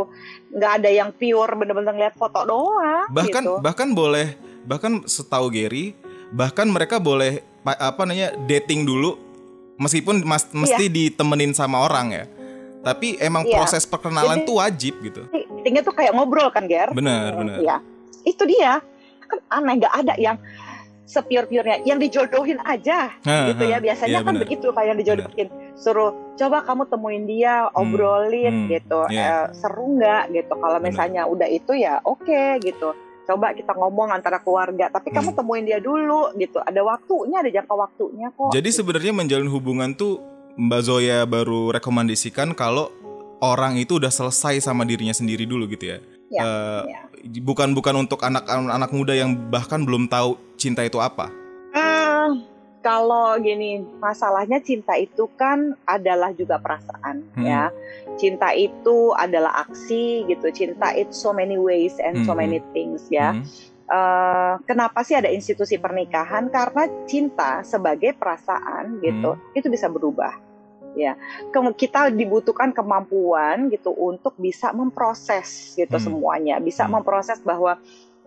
[0.51, 3.07] nggak ada yang pure bener-bener ngeliat foto doang.
[3.11, 3.55] bahkan gitu.
[3.61, 4.27] bahkan boleh
[4.65, 5.93] bahkan setahu Gary
[6.31, 9.17] bahkan mereka boleh pa- apa namanya dating dulu
[9.77, 12.25] meskipun mas, mesti ditemenin sama orang ya
[12.79, 13.57] tapi emang Iya.
[13.57, 15.23] proses perkenalan Jadi- tuh wajib gitu
[15.59, 16.89] Datingnya tuh kayak ngobrol kan Ger?
[16.91, 17.77] benar Hmm, benar Iya,
[18.25, 18.81] itu dia.
[19.21, 20.37] Kan aneh nggak ada yang
[21.09, 23.81] sepure-purenya, yang dijodohin aja Ha, gitu ya.
[23.81, 24.43] Biasanya Iya, kan benar.
[24.45, 25.49] begitu kayak yang dijodohin.
[25.75, 29.01] Suruh coba kamu temuin dia, obrolin hmm, gitu.
[29.09, 29.49] iya.
[29.49, 30.53] Eh, seru nggak gitu.
[30.53, 32.21] Kalau misalnya udah itu ya oke
[32.61, 32.93] gitu.
[33.25, 35.39] Coba kita ngomong antara keluarga, tapi kamu Hmm.
[35.39, 36.61] temuin dia dulu gitu.
[36.61, 38.53] Ada waktunya, ada jangka waktunya kok.
[38.53, 40.21] jadi sebenarnya menjalin hubungan tuh
[40.55, 42.91] Mbak Zoya baru rekomendasikan kalau
[43.39, 47.01] orang itu udah selesai sama dirinya sendiri dulu gitu ya Ya, Eh, ya.
[47.41, 51.33] bukan bukan untuk anak-anak muda yang bahkan belum tahu cinta itu apa
[51.73, 52.29] Ah,
[52.81, 57.45] kalau gini, masalahnya cinta itu kan adalah juga perasaan Hmm.
[57.45, 57.65] ya.
[58.17, 60.49] Cinta itu adalah aksi gitu.
[60.51, 62.41] Cinta itu so many ways and so Hmm.
[62.41, 63.33] many things ya.
[63.33, 63.45] Hmm.
[63.89, 66.53] Eh, kenapa sih ada institusi pernikahan?
[66.53, 70.37] Karena cinta sebagai perasaan gitu, itu bisa berubah.
[70.97, 71.15] Ya,
[71.53, 76.05] kita dibutuhkan kemampuan gitu untuk bisa memproses gitu Hmm.
[76.05, 76.99] semuanya, bisa Hmm.
[76.99, 77.79] memproses bahwa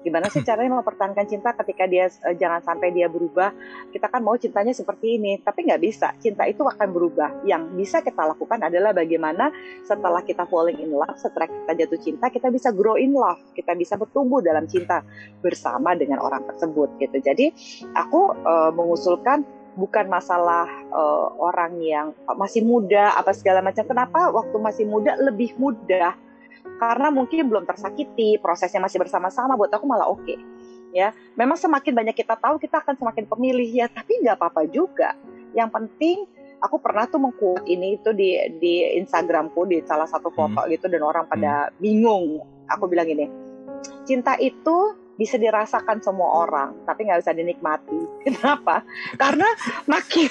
[0.01, 3.53] gimana sih caranya mempertahankan cinta ketika dia eh, jangan sampai dia berubah.
[3.93, 6.15] Kita kan mau cintanya seperti ini, tapi nggak bisa.
[6.17, 7.45] Cinta itu akan berubah.
[7.45, 9.53] Yang bisa kita lakukan adalah bagaimana
[9.85, 13.77] setelah kita falling in love, setelah kita jatuh cinta, kita bisa grow in love, kita
[13.77, 15.05] bisa bertumbuh dalam cinta
[15.43, 17.17] bersama dengan orang tersebut gitu.
[17.21, 17.51] Jadi
[17.93, 23.83] aku eh, mengusulkan bukan masalah eh, orang yang masih muda apa segala macam.
[23.87, 26.15] Kenapa waktu masih muda lebih mudah?
[26.81, 29.53] Karena mungkin belum tersakiti, prosesnya masih bersama-sama.
[29.53, 30.35] Buat aku malah oke.
[30.91, 33.87] Ya, memang semakin banyak kita tahu, kita akan semakin pemilih ya.
[33.87, 35.15] Tapi nggak apa-apa juga.
[35.55, 36.17] Yang penting
[36.61, 41.01] aku pernah tuh mengquote ini itu di di Instagramku di salah satu foto gitu dan
[41.01, 42.43] orang pada bingung.
[42.71, 43.27] Aku bilang ini,
[44.07, 47.99] cinta itu bisa dirasakan semua orang, tapi nggak bisa dinikmati.
[48.25, 48.81] Kenapa?
[49.15, 49.47] Karena
[49.85, 50.27] makin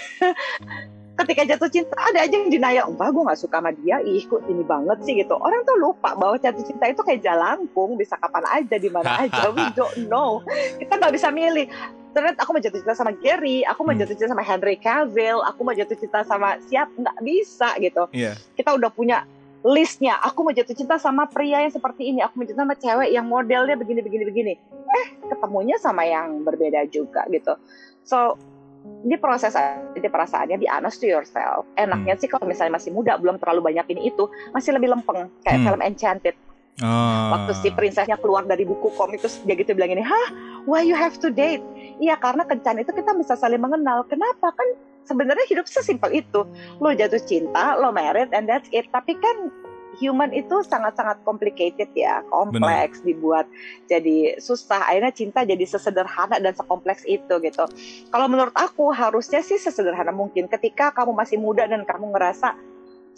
[1.21, 4.41] ketika jatuh cinta ada aja yang denial, enggak gue nggak suka sama dia, ih kok
[4.49, 5.37] ini banget sih gitu.
[5.37, 9.53] Orang tuh lupa bahwa jatuh cinta itu kayak jalangkung, bisa kapan aja, di mana aja,
[9.53, 10.41] we don't know.
[10.81, 11.69] Kita nggak bisa milih.
[12.11, 14.03] Ternyata aku mau jatuh cinta sama Gary, aku mau Hmm.
[14.03, 18.35] jatuh cinta sama Henry Cavill, aku mau jatuh cinta sama siap, nggak bisa gitu Iya.
[18.59, 19.23] kita udah punya
[19.61, 20.17] listnya.
[20.25, 22.25] Aku mau jatuh cinta sama pria yang seperti ini.
[22.25, 24.53] Aku mau jatuh sama cewek yang modelnya begini begini begini.
[24.89, 27.57] Eh ketemunya sama yang berbeda juga gitu.
[28.05, 28.41] So
[28.81, 29.53] di proses
[29.93, 31.69] di perasaannya di honest to yourself.
[31.77, 34.25] Enaknya sih kalau misalnya masih muda belum terlalu banyak ini itu
[34.57, 35.67] masih lebih lempeng kayak Hmm.
[35.69, 36.37] film Enchanted.
[36.81, 37.37] Ah.
[37.37, 40.29] Waktu si prinsesnya keluar dari buku komik terus dia gitu bilang ini, hah,
[40.65, 41.61] why you have to date?
[42.01, 44.09] Iya karena kencan itu kita bisa saling mengenal.
[44.09, 44.69] Kenapa kan
[45.11, 46.47] sebenarnya hidup sesimpel itu.
[46.79, 48.87] Lo jatuh cinta, lo married, and that's it.
[48.95, 49.51] Tapi kan
[49.99, 53.51] human itu sangat-sangat complicated ya, kompleks dibuat
[53.91, 54.87] jadi susah.
[54.87, 57.67] Akhirnya cinta jadi sesederhana dan sekompleks itu gitu.
[58.15, 60.47] Kalau menurut aku harusnya sih sesederhana mungkin.
[60.47, 62.55] Ketika kamu masih muda dan kamu ngerasa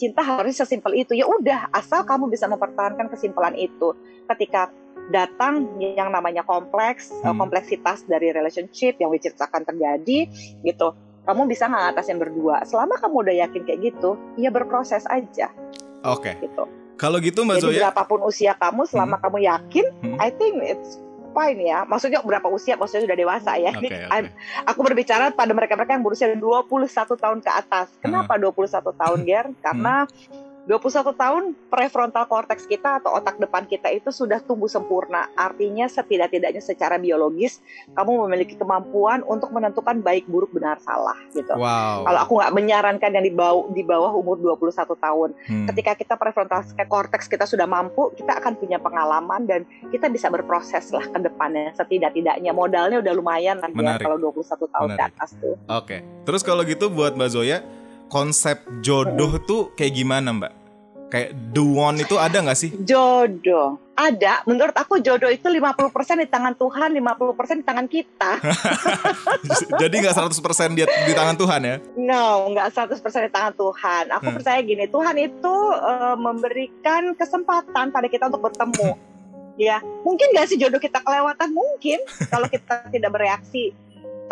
[0.01, 3.93] cinta harus sesimpel itu ya udah asal kamu bisa mempertahankan kesimpulan itu
[4.35, 4.73] ketika
[5.13, 7.39] datang yang namanya kompleks Hmm.
[7.39, 10.27] kompleksitas dari relationship yang which is akan terjadi
[10.63, 12.67] gitu kamu bisa nggak ngatasin berdua.
[12.67, 15.49] Selama kamu udah yakin kayak gitu, ya berproses aja.
[16.03, 16.35] Oke.
[16.43, 16.65] Gitu.
[16.99, 20.19] Kalau gitu Mbak Jadi Zoya, berapapun usia kamu, selama kamu yakin, Hmm.
[20.19, 20.99] I think it's
[21.33, 21.83] fine ya.
[21.83, 22.77] Maksudnya berapa usia?
[22.77, 23.73] Maksudnya sudah dewasa ya.
[23.75, 23.91] Oke.
[24.15, 24.31] I'm-
[24.69, 27.91] Aku berbicara pada mereka-mereka yang berusia 21 tahun ke atas.
[27.99, 29.47] Kenapa 21 tahun, Ger?
[29.63, 30.07] Karena
[30.63, 35.27] 21 tahun prefrontal cortex kita atau otak depan kita itu sudah tumbuh sempurna.
[35.35, 37.59] Artinya setidak-tidaknya secara biologis
[37.99, 41.51] kamu memiliki kemampuan untuk menentukan baik buruk benar salah gitu.
[41.59, 42.07] wow.
[42.07, 45.31] Kalau aku nggak menyarankan yang di bawah, di bawah umur 21 tahun.
[45.51, 45.67] Hmm.
[45.75, 50.95] Ketika kita prefrontal cortex kita sudah mampu, kita akan punya pengalaman dan kita bisa berproses
[50.95, 51.75] lah ke depannya.
[51.75, 54.99] Setidak-tidaknya modalnya udah lumayan lah ya kalau 21 tahun Menarik.
[54.99, 55.55] ke atas tuh.
[55.67, 55.97] Oke.
[56.23, 57.67] Terus kalau gitu buat Mbak Zoya,
[58.13, 60.53] konsep jodoh tuh kayak gimana Mbak?
[61.09, 62.73] Kayak the one itu ada nggak sih?
[62.79, 63.77] Jodoh.
[63.93, 65.77] Ada, menurut aku jodoh itu 50%
[66.17, 68.41] di tangan Tuhan, 50% di tangan kita.
[69.85, 70.33] Jadi nggak 100%
[70.73, 71.77] di, di tangan Tuhan ya?
[71.97, 74.05] No, nggak 100% di tangan Tuhan.
[74.17, 74.37] Aku Hmm.
[74.37, 78.97] percaya gini, Tuhan itu eh, memberikan kesempatan pada kita untuk bertemu.
[79.55, 81.53] ya, mungkin nggak sih jodoh kita kelewatan?
[81.53, 82.01] Mungkin
[82.33, 83.77] kalau kita tidak bereaksi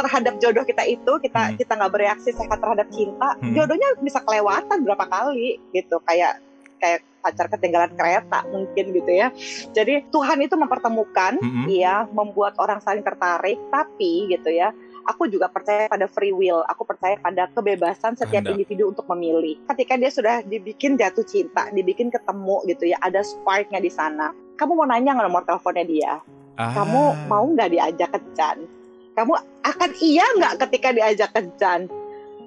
[0.01, 1.57] terhadap jodoh kita itu, kita Hmm.
[1.57, 3.53] kita nggak bereaksi sehat terhadap cinta, Hmm.
[3.53, 6.01] jodohnya bisa kelewatan berapa kali gitu.
[6.03, 6.41] Kayak
[6.81, 9.29] kayak pacar ketinggalan kereta mungkin gitu ya.
[9.77, 11.69] Jadi Tuhan itu mempertemukan Mm-mm.
[11.69, 14.73] Iya, membuat orang saling tertarik, tapi gitu ya.
[15.05, 16.65] Aku juga percaya pada free will.
[16.65, 18.57] Aku percaya pada kebebasan setiap Kehendak.
[18.57, 19.61] individu untuk memilih.
[19.69, 24.33] Ketika dia sudah dibikin jatuh cinta, dibikin ketemu gitu ya, ada sparknya di sana.
[24.57, 26.13] Kamu mau nanya nggak nomor teleponnya dia?
[26.57, 26.73] Ah.
[26.73, 28.65] Kamu mau nggak diajak kencan?
[29.13, 31.91] Kamu akan iya nggak ketika diajak kencan?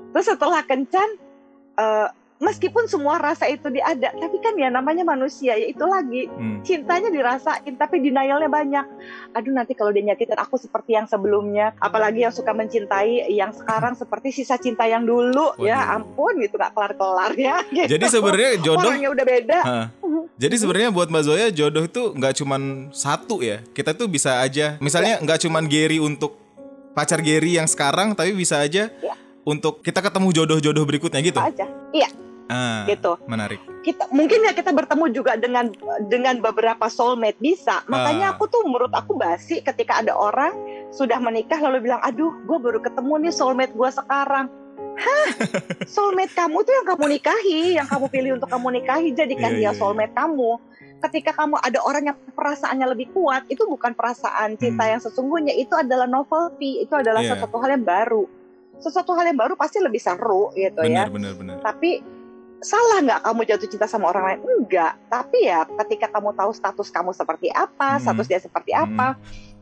[0.10, 1.10] Terus setelah kencan,
[1.76, 6.60] eh, meskipun semua rasa itu diada, tapi kan ya namanya manusia ya itu lagi Hmm.
[6.60, 8.84] cintanya dirasain tapi denialnya banyak.
[9.32, 13.96] Aduh nanti kalau dia nyakitin aku seperti yang sebelumnya, apalagi yang suka mencintai yang sekarang
[13.96, 15.96] seperti sisa cinta yang dulu, ya Waduh.
[15.96, 17.58] ampun gitu gak kelar-kelar ya.
[17.72, 17.90] Gitu.
[17.90, 19.60] Jadi sebenarnya jodoh orangnya udah beda.
[19.64, 19.86] Hah.
[20.34, 23.64] Jadi sebenarnya buat Mbak Zoya jodoh itu nggak cuman satu ya.
[23.72, 25.24] Kita tuh bisa aja, misalnya Ya.
[25.24, 26.43] nggak cuman Gary untuk
[26.94, 29.14] pacar Gary yang sekarang, tapi bisa aja Ya.
[29.44, 31.42] untuk kita ketemu jodoh-jodoh berikutnya gitu.
[31.42, 31.68] Apa aja
[32.52, 33.16] Ah, gitu.
[33.26, 33.58] menarik.
[33.82, 35.72] Kita mungkin ya kita bertemu juga dengan
[36.06, 37.82] dengan beberapa soulmate bisa.
[37.82, 37.88] Ah.
[37.88, 40.52] Makanya aku tuh menurut aku basi ketika ada orang
[40.92, 44.52] sudah menikah lalu bilang, aduh, gue baru ketemu nih soulmate gue sekarang.
[44.94, 45.30] Hah,
[45.96, 49.64] soulmate kamu tuh yang kamu nikahi, yang kamu pilih untuk kamu nikahi, jadikan Iya, dia
[49.64, 49.80] iya, iya.
[49.80, 50.52] soulmate kamu.
[51.04, 54.92] Ketika kamu ada orang yang perasaannya lebih kuat, itu bukan perasaan cinta Hmm.
[54.96, 57.36] yang sesungguhnya, itu adalah novelty, itu adalah Iya.
[57.36, 58.24] sesuatu hal yang baru.
[58.80, 61.58] Sesuatu hal yang baru pasti lebih seru gitu ya Benar, benar, benar.
[61.60, 62.04] tapi
[62.60, 66.88] salah nggak kamu jatuh cinta sama orang lain enggak tapi ya ketika kamu tahu status
[66.90, 68.02] kamu seperti apa Hmm.
[68.02, 68.84] status dia seperti Hmm.
[68.90, 69.08] apa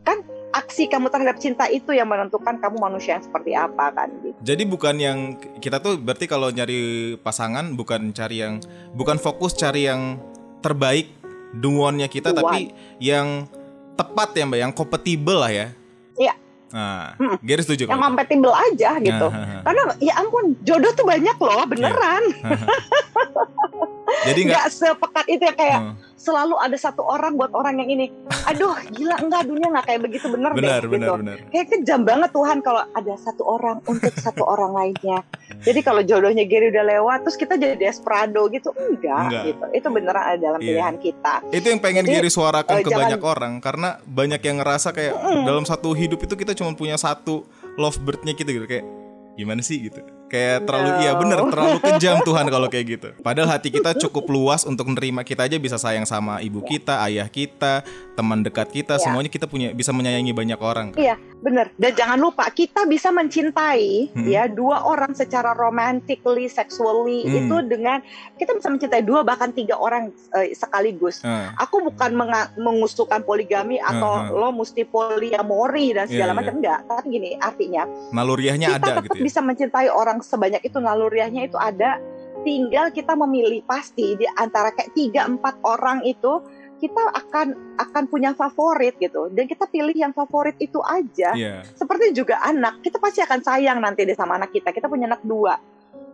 [0.01, 0.17] kan
[0.51, 4.63] aksi kamu terhadap cinta itu yang menentukan kamu manusia yang seperti apa kan gitu Jadi
[4.65, 5.19] bukan yang
[5.57, 6.81] kita tuh berarti kalau nyari
[7.17, 8.57] pasangan bukan cari yang
[8.91, 10.17] bukan fokus cari yang
[10.61, 11.20] terbaik
[11.53, 13.47] the one-nya kita The tapi yang
[13.95, 15.67] tepat ya Mbak, yang kompatibel lah ya.
[16.15, 16.33] Iya.
[16.71, 17.35] Nah, Mm-mm.
[17.43, 19.57] Gary setuju yang kompatibel aja gitu Nah, ha.
[19.67, 22.23] karena ya ampun jodoh tuh banyak loh beneran
[24.27, 25.95] Jadi nggak nggak sepekat itu ya kayak Hmm.
[26.21, 28.05] Selalu ada satu orang buat orang yang ini
[28.45, 31.37] aduh gila enggak dunia nggak kayak begitu bener, benar deh benar gitu benar.
[31.49, 35.25] kayak kejam banget Tuhan kalau ada satu orang untuk satu orang lainnya.
[35.61, 39.43] Jadi kalau jodohnya Gary udah lewat, terus kita jadi desperado gitu, enggak, Enggak.
[39.45, 39.65] gitu.
[39.73, 40.67] Itu beneran ada dalam Iya.
[40.71, 41.33] pilihan kita.
[41.49, 44.89] Itu yang pengen Jadi, Gary suarakan eh, ke jangan- banyak orang karena banyak yang ngerasa
[44.91, 48.85] kayak dalam satu hidup itu kita cuma punya satu lovebird-nya kita gitu kayak
[49.33, 50.01] gimana sih gitu.
[50.31, 50.97] Kayak terlalu No.
[50.97, 53.07] iya bener terlalu kejam Tuhan kalau kayak gitu.
[53.19, 57.27] Padahal hati kita cukup luas untuk menerima kita aja bisa sayang sama ibu kita, ayah
[57.27, 59.01] kita, teman dekat kita, Ya.
[59.01, 60.87] semuanya kita punya bisa menyayangi banyak orang.
[60.95, 61.75] Iya, bener.
[61.75, 64.23] Dan jangan lupa kita bisa mencintai Hmm.
[64.23, 67.35] ya dua orang secara romantically, sexually Hmm.
[67.37, 67.99] itu dengan
[68.35, 71.19] kita bisa mencintai dua bahkan tiga orang eh, sekaligus.
[71.21, 76.37] Ah, Aku bukan menga- mengusulkan poligami atau Hmm, lo mesti poliamori dan Iya, segala iya.
[76.37, 76.79] macam enggak.
[76.85, 79.23] Tapi gini, artinya naluriahnya kita ada tetap gitu ya.
[79.23, 81.99] bisa mencintai orang sebanyak itu naluriahnya itu ada
[82.41, 86.41] tinggal kita memilih pasti di antara kayak tiga empat orang itu
[86.77, 91.61] kita akan akan punya favorit gitu dan kita pilih yang favorit itu aja Iya.
[91.77, 95.21] seperti juga anak kita pasti akan sayang nanti deh sama anak kita kita punya anak
[95.21, 95.61] dua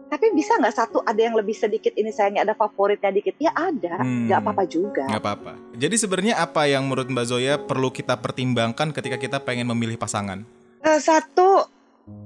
[0.08, 4.00] tapi bisa nggak satu ada yang lebih sedikit ini sayangnya ada favoritnya dikit ya ada
[4.04, 4.28] Hmm.
[4.28, 5.54] nggak apa-apa juga nggak apa-apa.
[5.76, 10.48] Jadi sebenarnya apa yang menurut Mbak Zoya perlu kita pertimbangkan ketika kita pengen memilih pasangan?
[10.80, 11.68] Eh, satu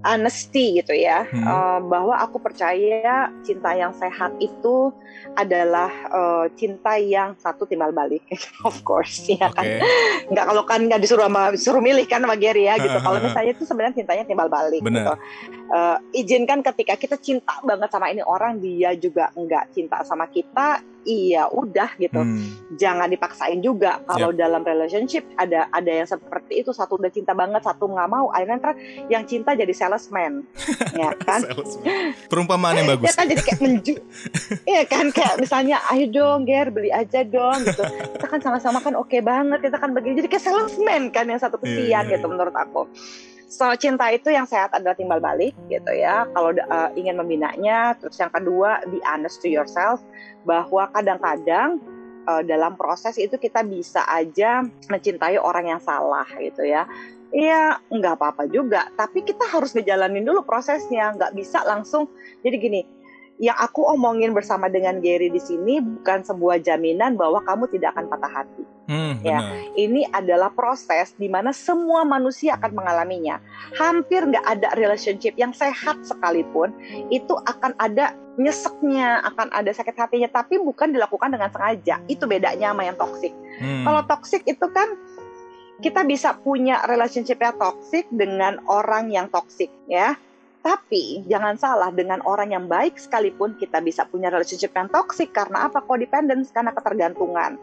[0.02, 1.46] honesty gitu ya Hmm.
[1.46, 4.89] uh, bahwa aku percaya cinta yang sehat itu
[5.38, 8.26] adalah uh, cinta yang satu timbal balik
[8.67, 9.56] of course ya Oke.
[9.58, 9.65] kan
[10.34, 13.52] nggak kalau kan nggak disuruh sama disuruh milih kan sama Gary ya gitu kalau misalnya
[13.54, 14.98] itu sebenarnya cintanya timbal balik Benar.
[14.98, 15.13] gitu
[15.72, 20.84] Uh, izinkan ketika kita cinta banget sama ini orang dia juga nggak cinta sama kita
[21.06, 22.22] iya udah gitu.
[22.22, 22.44] Hmm.
[22.78, 26.72] jangan dipaksain juga kalau dalam relationship ada ada yang seperti itu.
[26.72, 28.30] Satu udah cinta banget satu nggak mau.
[28.32, 28.74] Akhirnya ntar
[29.12, 30.44] yang cinta jadi salesman.
[30.92, 31.42] Ya kan?
[31.42, 32.14] Salesman.
[32.28, 33.16] Perumpamaan yang ya bagus.
[33.16, 33.96] kan jadi kayak menju
[34.68, 35.06] Iya kan?
[35.16, 37.84] Kayak misalnya ayo dong Ger beli aja dong gitu.
[37.86, 40.20] Kita kan sama-sama kan oke banget kita kan begini.
[40.20, 42.32] Jadi kayak salesman kan yang satu Iya, kesian iya, gitu iya.
[42.34, 42.82] menurut aku
[43.52, 48.16] so cinta itu yang sehat adalah timbal balik gitu ya kalau uh, ingin membinanya terus
[48.16, 50.00] yang kedua be honest to yourself
[50.48, 51.84] bahwa kadang-kadang
[52.32, 56.88] uh, dalam proses itu kita bisa aja mencintai orang yang salah gitu ya
[57.32, 58.92] Iya, nggak apa-apa juga.
[59.00, 61.16] Tapi kita harus ngejalanin dulu prosesnya.
[61.16, 62.12] Nggak bisa langsung.
[62.44, 62.82] Jadi gini,
[63.42, 68.06] yang aku omongin bersama dengan Gary di sini bukan sebuah jaminan bahwa kamu tidak akan
[68.06, 68.64] patah hati.
[68.86, 69.42] Hmm, Ya.
[69.74, 73.42] Ini adalah proses di mana semua manusia akan mengalaminya.
[73.82, 76.70] Hampir nggak ada relationship yang sehat sekalipun
[77.10, 81.98] itu akan ada nyeseknya, akan ada sakit hatinya, tapi bukan dilakukan dengan sengaja.
[82.06, 83.34] Itu bedanya sama yang toksik.
[83.58, 83.90] Hmm.
[83.90, 84.94] Kalau toxic itu kan
[85.82, 90.14] kita bisa punya relationship yang toxic dengan orang yang toxic ya.
[90.62, 95.65] Tapi jangan salah dengan orang yang baik sekalipun kita bisa punya relationship yang toxic karena
[95.65, 95.82] apa?
[95.82, 97.58] Codependence karena ketergantungan.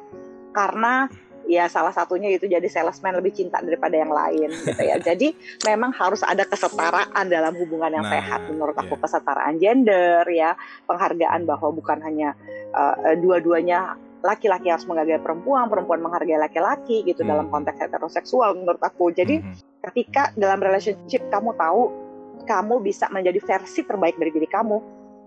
[0.51, 1.07] Karena
[1.49, 5.01] ya salah satunya itu jadi salesman lebih cinta daripada yang lain gitu ya.
[5.09, 5.33] Jadi
[5.65, 9.03] memang harus ada kesetaraan dalam hubungan yang Nah, sehat menurut aku iya.
[9.07, 10.53] kesetaraan gender ya,
[10.85, 12.37] penghargaan bahwa bukan hanya
[12.77, 17.31] uh, dua-duanya laki-laki harus menghargai perempuan, perempuan menghargai laki-laki gitu Hmm.
[17.33, 19.15] dalam konteks heteroseksual menurut aku.
[19.15, 19.55] Jadi Hmm.
[19.89, 22.08] ketika dalam relationship kamu tahu
[22.49, 24.77] kamu bisa menjadi versi terbaik dari diri kamu,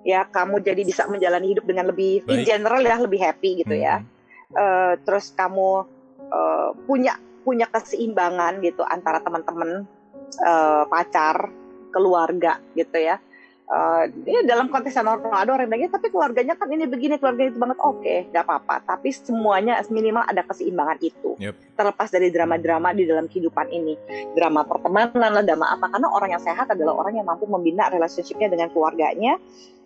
[0.02, 2.48] ya kamu jadi bisa menjalani hidup dengan lebih in Baik.
[2.50, 4.02] general ya lebih happy gitu ya.
[4.02, 4.10] Hmm.
[4.58, 5.86] Eh, terus kamu
[6.26, 7.14] eh, punya
[7.46, 9.86] punya keseimbangan gitu antara teman-teman,
[10.42, 11.54] eh, pacar,
[11.94, 13.22] keluarga gitu ya.
[13.72, 17.16] Eh, ya dalam konteks yang normal ada orang yang "Ya, tapi keluarganya kan ini begini,
[17.16, 17.80] keluarganya itu banget.
[17.80, 18.84] Oke, nggak apa-apa.
[18.84, 21.40] Tapi semuanya minimal ada keseimbangan itu.
[21.40, 21.80] Yep.
[21.80, 23.96] Terlepas dari drama-drama di dalam kehidupan ini,
[24.36, 25.88] drama pertemanan lah, drama apa.
[25.88, 29.40] Karena orang yang sehat adalah orang yang mampu membina relationshipnya dengan keluarganya,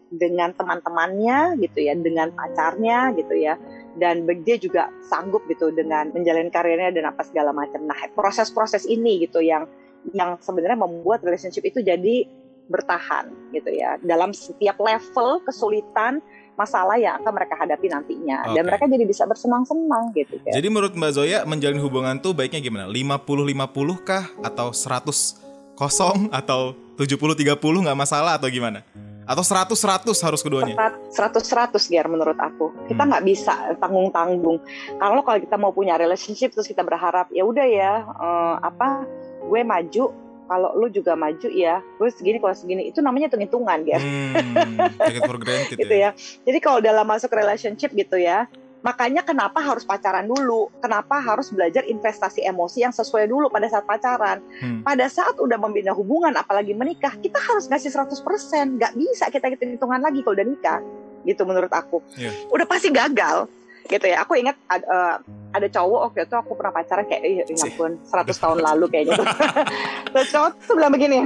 [0.10, 3.54] dengan teman-temannya gitu ya, dengan pacarnya gitu ya.
[3.94, 7.86] Dan dia juga sanggup gitu dengan menjalani karirnya dan apa segala macam.
[7.86, 9.70] Nah, proses-proses ini gitu yang
[10.10, 16.18] yang sebenarnya membuat relationship itu jadi bertahan gitu ya dalam setiap level kesulitan
[16.56, 18.70] masalah yang akan mereka hadapi nantinya dan Oke.
[18.72, 20.56] mereka jadi bisa bersenang-senang gitu ya.
[20.56, 22.88] Jadi menurut Mbak Zoya menjalin hubungan tuh baiknya gimana?
[22.88, 28.88] 50-50 kah atau 100 kosong atau 70-30 nggak masalah atau gimana?
[29.26, 30.78] Atau 100-100 harus keduanya?
[31.12, 32.72] 100 100 Ger menurut aku.
[32.88, 33.10] Kita Hmm.
[33.10, 34.62] nggak bisa tanggung-tanggung.
[34.96, 39.04] Kalau kalau kita mau punya relationship terus kita berharap ya udah ya eh, apa
[39.46, 44.02] gue maju kalau lu juga maju ya gue segini kalau segini itu namanya hitung-hitungan Ger.
[44.02, 46.14] Hmm, take it for granted gitu ya.
[46.14, 46.44] ya.
[46.46, 48.46] Jadi kalau dalam masuk relationship gitu ya,
[48.86, 50.70] makanya kenapa harus pacaran dulu?
[50.80, 54.42] Kenapa harus belajar investasi emosi yang sesuai dulu pada saat pacaran?
[54.62, 54.86] Hmm.
[54.86, 58.78] Pada saat udah membina hubungan, apalagi menikah, kita harus ngasih 100%.
[58.78, 60.80] Nggak bisa kita hitung-hitungan lagi kalau udah nikah.
[61.26, 62.06] Gitu menurut aku.
[62.14, 62.30] Iya.
[62.54, 63.50] Udah pasti gagal.
[63.86, 64.22] Gitu ya.
[64.22, 65.16] Aku ingat eh,
[65.52, 69.16] ada cowok waktu itu aku pernah pacaran kayak, "Ih, ya ampun, 100 tahun lalu kayaknya.
[69.16, 69.28] tuh.
[70.12, 71.20] Terus cowok tuh bilang begini,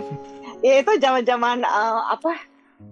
[0.59, 2.31] ya itu zaman-zaman eh, apa,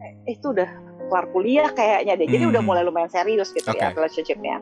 [0.02, 0.70] eh, itu udah
[1.08, 2.28] keluar kuliah kayaknya deh.
[2.28, 2.52] Jadi Hmm.
[2.52, 3.96] udah mulai lumayan serius gitu ya Oke.
[3.96, 4.60] relationshipnya.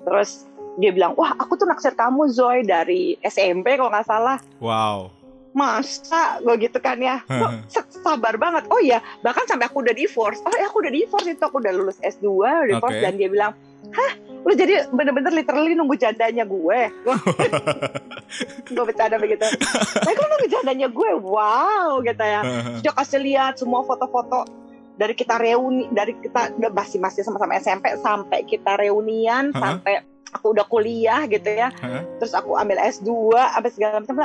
[0.00, 0.44] Terus
[0.76, 4.36] dia bilang, wah aku tuh naksir kamu Zoe dari SMP kalau nggak salah.
[4.58, 5.12] Wow.
[5.56, 9.96] Masa gue gitu kan ya Kok sa- sabar banget Oh iya bahkan sampai aku udah
[9.96, 13.00] divorce Oh ya aku udah divorce itu Aku udah lulus S2 udah divorce Oke.
[13.00, 13.56] Dan dia bilang
[13.92, 14.12] Hah?
[14.46, 16.80] Lu jadi bener-bener literally nunggu jandanya gue?
[18.74, 19.42] Gue bercanda begitu.
[19.98, 21.10] Tapi lu nunggu jandanya gue?
[21.18, 22.40] Wow gitu ya.
[22.82, 24.46] Dia kasih lihat semua foto-foto
[24.96, 29.60] dari kita reuni dari kita udah masih masih sama-sama SMP sampai kita reunian Hah?
[29.60, 30.00] sampai
[30.32, 31.68] aku udah kuliah gitu ya.
[31.82, 32.02] Hah?
[32.22, 34.16] terus aku ambil S2 sampai segala macam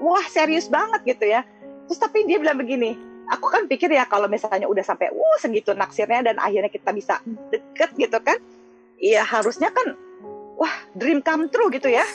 [0.00, 1.44] wah serius banget gitu ya.
[1.88, 5.76] Terus tapi dia bilang begini aku kan pikir ya kalau misalnya udah sampai wah segitu
[5.76, 7.20] naksirnya dan akhirnya kita bisa
[7.52, 8.40] deket gitu kan
[8.98, 9.94] iya harusnya kan
[10.54, 12.02] wah dream come true gitu ya.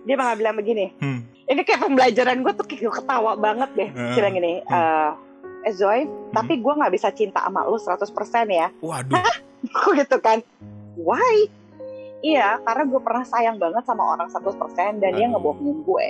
[0.00, 1.20] Dia malah bilang begini Hmm.
[1.44, 3.88] ini kayak pembelajaran gue tuh kayak ketawa banget deh.
[3.90, 4.10] Hmm.
[4.10, 5.10] dia bilang gini eh
[5.60, 8.00] eh Zoe tapi gue nggak bisa cinta sama lu 100%
[8.48, 8.72] ya.
[8.80, 9.20] Waduh.
[9.68, 10.40] Aku gitu kan.
[10.96, 11.46] Why?
[12.20, 14.56] Iya karena gue pernah sayang banget sama orang 100%
[14.98, 15.36] dan dia Aduh.
[15.36, 16.06] ngebohongin gue.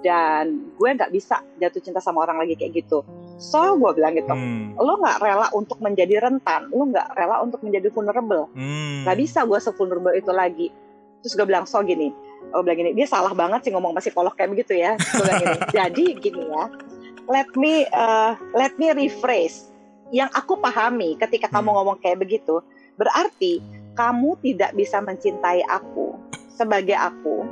[0.00, 3.04] Dan gue nggak bisa jatuh cinta sama orang lagi kayak gitu
[3.40, 4.76] so gue bilang gitu Hmm.
[4.76, 9.02] lo nggak rela untuk menjadi rentan lo nggak rela untuk menjadi vulnerable Hmm.
[9.02, 10.68] nggak bisa gue se-vulnerable itu lagi
[11.20, 14.32] terus gue bilang so gini gue bilang gini dia salah banget sih ngomong sama psikolog
[14.34, 16.64] kayak begitu ya gue bilang gini jadi gini ya
[17.26, 19.72] let me uh, let me rephrase
[20.10, 21.76] yang aku pahami ketika kamu Hmm.
[21.80, 22.60] ngomong kayak begitu
[22.94, 23.64] berarti
[23.96, 26.12] kamu tidak bisa mencintai aku
[26.50, 27.48] sebagai aku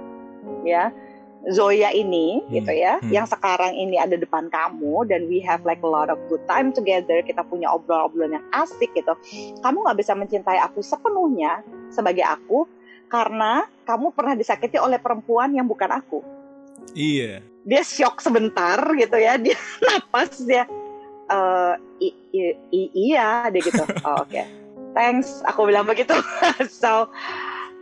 [0.62, 0.92] ya
[1.46, 3.09] Zoya ini Hmm, gitu ya hmm.
[3.09, 6.70] yang sekarang ini ada depan kamu dan we have like a lot of good time
[6.70, 9.14] together kita punya obrolan-obrolan yang asik gitu
[9.61, 12.66] kamu nggak bisa mencintai aku sepenuhnya sebagai aku
[13.07, 16.20] karena kamu pernah disakiti oleh perempuan yang bukan aku
[16.92, 17.40] Iya.
[17.62, 19.55] dia shock sebentar gitu ya dia
[19.87, 20.66] napas dia
[21.29, 24.42] eh i- i- i- iya dia gitu oh, oke
[24.92, 26.16] thanks aku bilang begitu
[26.72, 27.07] so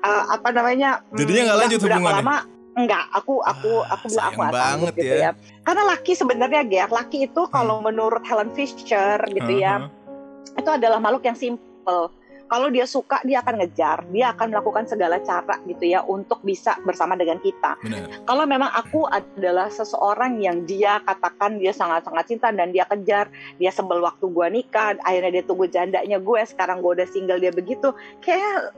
[0.02, 2.20] eh, apa namanya hmm, Jadinya nggak lanjut berapa hubungannya?
[2.20, 2.36] lama
[2.76, 5.20] enggak aku aku Ah, aku bilang aku banget gitu ya.
[5.24, 5.30] ya.
[5.64, 10.60] karena laki sebenarnya Ger laki itu kalau menurut Helen Fisher gitu ya Uh-huh.
[10.60, 12.08] itu adalah makhluk yang simple.
[12.46, 16.78] Kalau dia suka, dia akan ngejar, dia akan melakukan segala cara gitu ya untuk bisa
[16.86, 17.74] bersama dengan kita.
[17.82, 18.22] Benar.
[18.22, 23.26] Kalau memang aku adalah seseorang yang dia katakan dia sangat-sangat cinta dan dia kejar,
[23.58, 27.50] dia sebel waktu gua nikah, akhirnya dia tunggu jandanya gue, sekarang gue udah single dia
[27.50, 27.90] begitu,
[28.22, 28.70] kayak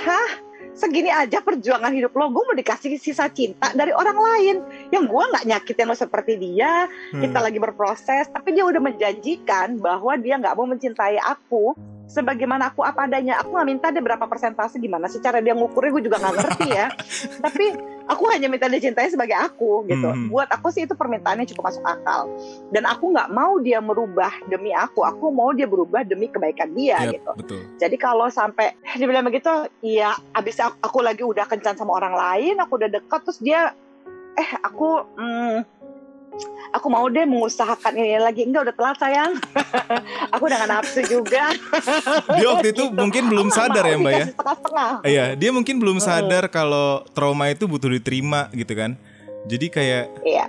[0.00, 0.30] hah
[0.74, 4.56] segini aja perjuangan hidup lo, gue mau dikasih sisa cinta dari orang lain.
[4.94, 7.46] Yang gue nggak nyakitin lo seperti dia, kita Hmm.
[7.46, 11.74] lagi berproses tapi dia udah menjanjikan bahwa dia nggak mau mencintai aku.
[12.10, 15.94] Sebagaimana aku apa adanya aku nggak minta dia berapa persentase gimana sih cara dia ngukurnya
[15.94, 16.86] gue juga nggak ngerti ya.
[17.46, 17.66] Tapi
[18.10, 20.26] aku hanya minta dia cintai sebagai aku gitu Hmm.
[20.26, 22.26] buat aku sih itu permintaannya cukup masuk akal
[22.74, 26.98] dan aku nggak mau dia merubah demi aku aku mau dia berubah demi kebaikan dia
[27.06, 27.62] Yap, gitu betul.
[27.78, 32.16] jadi kalau sampai dia bilang begitu, ya abis aku, aku lagi udah kencan sama orang
[32.16, 33.70] lain, aku udah dekat, terus dia,
[34.34, 35.62] eh aku, hmm,
[36.70, 38.42] aku mau deh mengusahakan ini lagi.
[38.42, 39.32] Enggak udah telat sayang,
[40.34, 41.50] aku udah gak nafsu juga.
[42.32, 42.94] Dia waktu itu Gitu.
[42.94, 44.26] mungkin belum Aku sadar ya Mbak ya.
[45.02, 46.06] Iya, dia mungkin belum Mm-mm.
[46.06, 48.94] sadar kalau trauma itu butuh diterima gitu kan.
[49.44, 50.46] Jadi kayak Iya.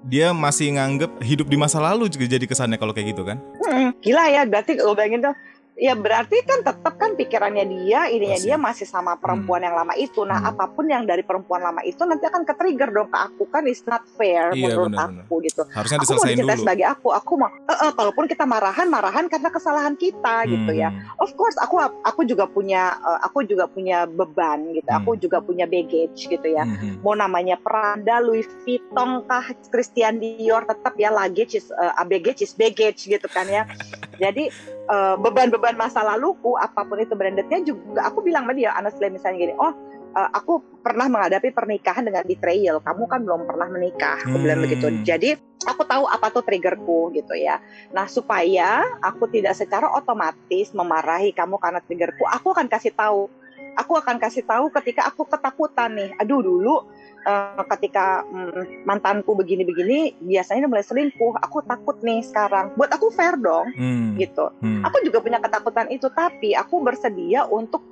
[0.00, 3.36] dia masih nganggep hidup di masa lalu juga jadi kesannya kalau kayak gitu kan.
[3.60, 5.34] Hmm, gila ya, berarti lo bayangin tuh,
[5.80, 8.46] ya berarti kan tetap kan pikirannya dia, ininya Pasti.
[8.46, 10.20] dia masih sama perempuan yang lama itu.
[10.22, 10.50] Nah, Hmm.
[10.52, 13.80] apa pun yang dari perempuan lama itu nanti akan ke-trigger dong ke aku kan it's
[13.84, 15.24] not fair Iya, menurut benar-benar.
[15.24, 15.62] aku gitu.
[15.66, 16.60] Harusnya aku mau dicintai dulu.
[16.60, 20.90] sebagai aku aku mau eh, eh, kalaupun kita marahan marahan karena kesalahan kita gitu ya
[20.90, 21.00] Hmm.
[21.18, 25.00] of course aku aku juga punya eh, aku juga punya beban gitu Hmm.
[25.00, 27.00] aku juga punya baggage gitu ya Mhm.
[27.00, 32.52] mau namanya Prada Louis Vuitton kah Christian Dior tetap ya luggage is eh, baggage is
[32.52, 33.64] baggage gitu kan ya
[34.22, 34.52] jadi
[34.90, 39.38] eh, beban-beban masa laluku apa pun itu brandednya juga aku bilang sama dia honestly misalnya
[39.48, 39.72] gini oh
[40.18, 44.66] eh, aku pernah menghadapi pernikahan dengan betrayal kamu kan belum pernah menikah aku bilang Hmm.
[44.66, 44.86] begitu.
[45.06, 45.30] Jadi
[45.64, 47.60] aku tahu apa tuh triggerku gitu ya.
[47.92, 53.28] Nah supaya aku tidak secara otomatis memarahi kamu karena triggerku aku akan kasih tahu
[53.76, 56.10] aku akan kasih tahu ketika aku ketakutan nih.
[56.18, 56.88] Aduh dulu
[57.22, 63.36] eh, ketika mm, mantanku begini-begini biasanya mulai selingkuh aku takut nih sekarang buat aku fair
[63.36, 64.16] dong Hmm.
[64.16, 64.82] gitu Hmm.
[64.82, 67.84] aku juga punya ketakutan itu tapi aku bersedia untuk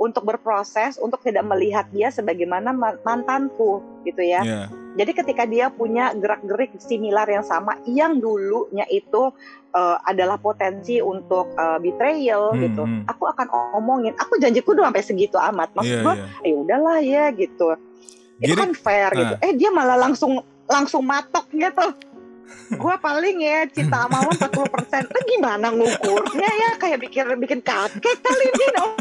[0.00, 4.62] untuk berproses untuk tidak melihat dia sebagaimana ma- mantanku gitu ya Iya.
[4.96, 9.28] jadi ketika dia punya gerak-gerik similar yang sama yang dulunya itu
[9.70, 13.02] eh, adalah potensi untuk eh, betrayal Hmm, gitu hmm.
[13.12, 16.48] aku akan omongin aku janjiku udah sampai segitu amat maksud gua iya.
[16.48, 17.68] ya udahlah ya gitu
[18.40, 19.34] itu Jadi- kan fair gitu.
[19.36, 19.44] Nah.
[19.44, 21.86] eh dia malah langsung langsung matok gitu.
[22.74, 25.02] Gua paling ya cinta sama lo 40 persen.
[25.06, 26.70] Gimana ngukurnya ya?
[26.76, 28.92] Kayak bikin bikin kaget kali ini dong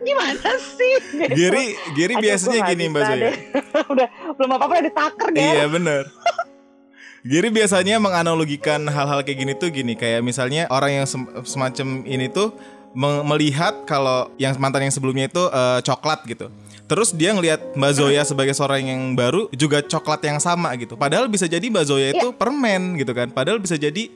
[0.00, 0.94] gimana sih?
[1.12, 1.32] Gitu.
[1.36, 3.30] Giri, Giri Aduh, biasanya gini Mbak Zoya.
[3.92, 5.44] udah belum apa apa udah ditaker deh.
[5.44, 6.02] Iya bener.
[7.20, 9.92] Giri biasanya menganalogikan hal-hal kayak gini tuh gini.
[9.92, 12.56] Kayak misalnya orang yang sem- semacam ini tuh
[12.96, 16.48] me- Melihat kalau yang mantan yang sebelumnya itu eh, coklat gitu
[16.90, 20.98] Terus dia ngelihat Mbak Zoya sebagai seorang yang baru juga coklat yang sama gitu.
[20.98, 23.30] Padahal bisa jadi Mbak Zoya itu permen gitu kan.
[23.30, 24.10] Padahal bisa jadi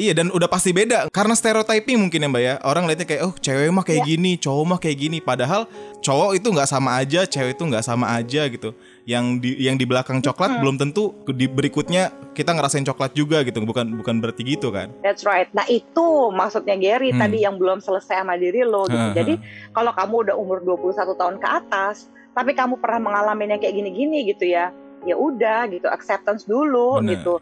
[0.00, 3.36] Iya dan udah pasti beda karena stereotyping mungkin ya mbak ya orang lihatnya kayak oh
[3.36, 5.68] cewek mah kayak gini cowok mah kayak gini padahal
[6.00, 8.72] cowok itu nggak sama aja cewek itu nggak sama aja gitu
[9.04, 13.60] yang di yang di belakang coklat belum tentu di berikutnya kita ngerasain coklat juga gitu
[13.60, 15.50] bukan bukan berarti gitu kan That's right.
[15.52, 17.20] Nah itu maksudnya Gary Hmm.
[17.20, 19.08] tadi yang belum selesai sama diri lo gitu.
[19.12, 19.34] Jadi
[19.74, 24.24] kalau kamu udah umur 21 tahun ke atas, tapi kamu pernah mengalami yang kayak gini-gini
[24.30, 24.70] gitu ya,
[25.02, 27.18] ya udah gitu, acceptance dulu Bener.
[27.18, 27.34] gitu.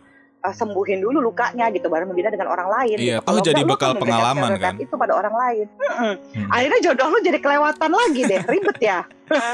[0.48, 2.96] Uh, sembuhin dulu lukanya gitu baru membina dengan orang lain.
[2.96, 3.24] Iya, gitu.
[3.24, 4.74] toh Kalau jadi enggak, bekal pengalaman kan?
[4.80, 5.66] Itu pada orang lain.
[5.84, 6.14] Hmm.
[6.48, 9.00] Akhirnya jodoh lu jadi kelewatan lagi deh, ribet ya.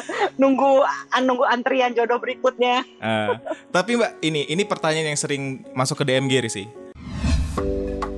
[0.41, 0.87] nunggu
[1.19, 2.87] nunggu antrian jodoh berikutnya.
[3.03, 3.43] Ah,
[3.75, 6.71] tapi Mbak, ini ini pertanyaan yang sering masuk ke DM Gary sih.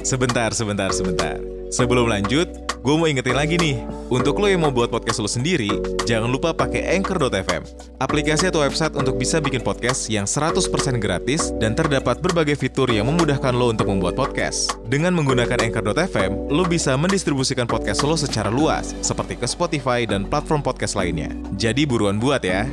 [0.04, 1.55] Sebentar, sebentar, sebentar.
[1.66, 2.46] Sebelum lanjut,
[2.86, 3.82] gue mau ingetin lagi nih.
[4.06, 5.66] Untuk lo yang mau buat podcast lo sendiri,
[6.06, 7.66] jangan lupa pakai Anchor.fm.
[7.98, 10.62] Aplikasi atau website untuk bisa bikin podcast yang 100%
[11.02, 14.78] gratis dan terdapat berbagai fitur yang memudahkan lo untuk membuat podcast.
[14.86, 20.62] Dengan menggunakan Anchor.fm, lo bisa mendistribusikan podcast lo secara luas, seperti ke Spotify dan platform
[20.62, 21.34] podcast lainnya.
[21.58, 22.70] Jadi buruan buat ya.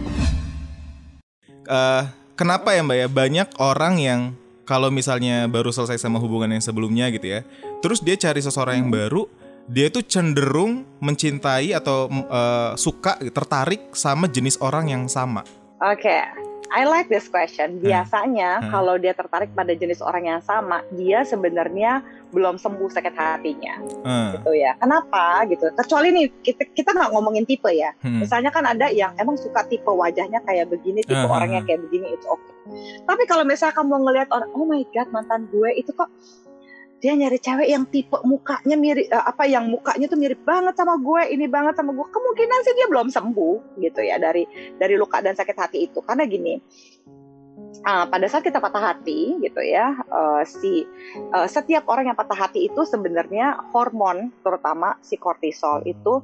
[1.65, 2.03] Eh,
[2.37, 4.19] kenapa ya Mbak ya banyak orang yang
[4.69, 7.41] kalau misalnya baru selesai sama hubungan yang sebelumnya gitu ya,
[7.83, 9.27] terus dia cari seseorang yang baru,
[9.67, 15.43] dia tuh cenderung mencintai atau eh, suka tertarik sama jenis orang yang sama.
[15.83, 16.15] Oke,
[16.71, 17.77] I like this question.
[17.77, 18.71] Biasanya Hmm.
[18.71, 24.27] kalau dia tertarik pada jenis orang yang sama, dia sebenarnya belum sembuh sakit hatinya, Eh,
[24.33, 24.73] gitu ya.
[24.79, 25.69] Kenapa gitu?
[25.69, 27.93] Kecuali nih kita kita nggak ngomongin tipe ya.
[28.01, 28.25] hmm.
[28.25, 31.35] Misalnya kan ada yang emang suka tipe wajahnya kayak begini, tipe Uh-huh.
[31.35, 32.49] orangnya kayak begini, itu oke.
[33.05, 36.07] Tapi kalau misalnya kamu ngelihat orang, oh my god mantan gue itu kok
[37.03, 40.95] dia nyari cewek yang tipe mukanya mirip eh, apa yang mukanya tuh mirip banget sama
[40.95, 42.07] gue, ini banget sama gue.
[42.07, 44.47] Kemungkinan sih dia belum sembuh gitu ya dari
[44.79, 45.99] dari luka dan sakit hati itu.
[45.99, 46.55] Karena gini,
[47.83, 50.87] ah, pada saat kita patah hati gitu ya, eh, si
[51.19, 56.23] eh, setiap orang yang patah hati itu sebenarnya hormon terutama si kortisol itu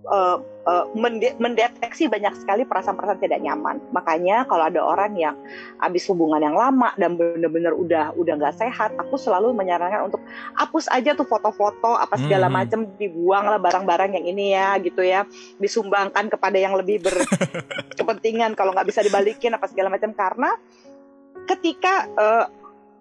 [0.00, 3.80] eh, eh, mende- mendeteksi banyak sekali perasaan-perasaan tidak nyaman.
[3.92, 5.36] Makanya kalau ada orang yang
[5.76, 10.24] habis hubungan yang lama dan benar-benar udah udah nggak sehat, aku selalu menyarankan untuk
[10.56, 12.56] hapus aja tuh foto-foto apa segala Hmm.
[12.56, 15.28] macam dibuang lah barang-barang yang ini ya gitu ya,
[15.60, 20.56] disumbangkan kepada yang lebih berkepentingan kalau nggak bisa dibalikin apa segala macam karena
[21.44, 22.44] ketika eh,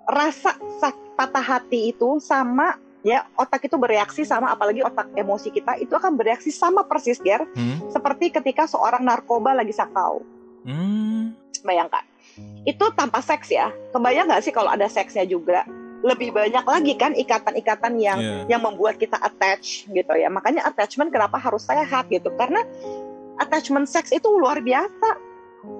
[0.09, 5.77] rasa sak- patah hati itu sama ya otak itu bereaksi sama apalagi otak emosi kita
[5.77, 7.87] itu akan bereaksi sama persis Ger Hmm.
[7.87, 10.19] seperti ketika seorang narkoba lagi sakau
[10.61, 11.31] Hmm.
[11.61, 12.03] bayangkan
[12.61, 15.63] itu tanpa seks ya kebayang nggak sih kalau ada seksnya juga
[15.99, 18.55] lebih banyak lagi kan ikatan-ikatan yang Iya.
[18.55, 22.63] yang membuat kita attach gitu ya makanya attachment kenapa harus sehat gitu karena
[23.37, 25.19] attachment seks itu luar biasa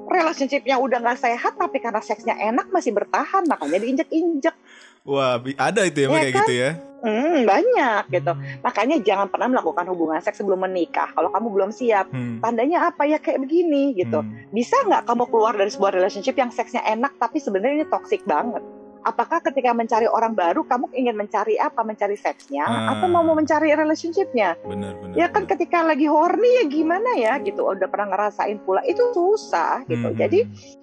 [0.08, 4.56] relationshipnya udah nggak sehat tapi karena seksnya enak masih bertahan makanya diinjek-injek
[5.04, 6.40] Wah, ada itu ya Iya kayak kan?
[6.44, 6.72] gitu ya.
[7.02, 12.08] Hmm, banyak gitu makanya jangan pernah melakukan hubungan seks sebelum menikah kalau kamu belum siap
[12.10, 12.39] Hmm.
[12.39, 14.50] tandanya apa ya kayak begini gitu Hmm.
[14.50, 18.62] bisa nggak kamu keluar dari sebuah relationship yang seksnya enak tapi sebenarnya ini toxic banget
[19.00, 22.91] apakah ketika mencari orang baru kamu ingin mencari apa mencari seksnya Ah.
[22.93, 25.16] atau mau mau mencari relationshipnya Benar, benar.
[25.16, 25.52] ya kan benar.
[25.56, 30.20] ketika lagi horny ya gimana ya gitu udah pernah ngerasain pula itu susah gitu Hmm.
[30.20, 30.39] jadi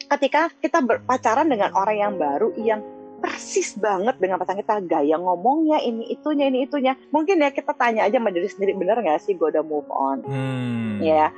[0.09, 2.81] ketika kita berpacaran dengan orang yang baru yang
[3.21, 4.75] persis banget dengan pasangan kita.
[4.87, 6.95] Gaya ngomongnya ini itunya ini itunya.
[7.11, 10.23] Mungkin ya kita tanya aja sama diri sendiri bener nggak sih gue udah move on?
[10.27, 10.99] Hmm.
[11.05, 11.29] ya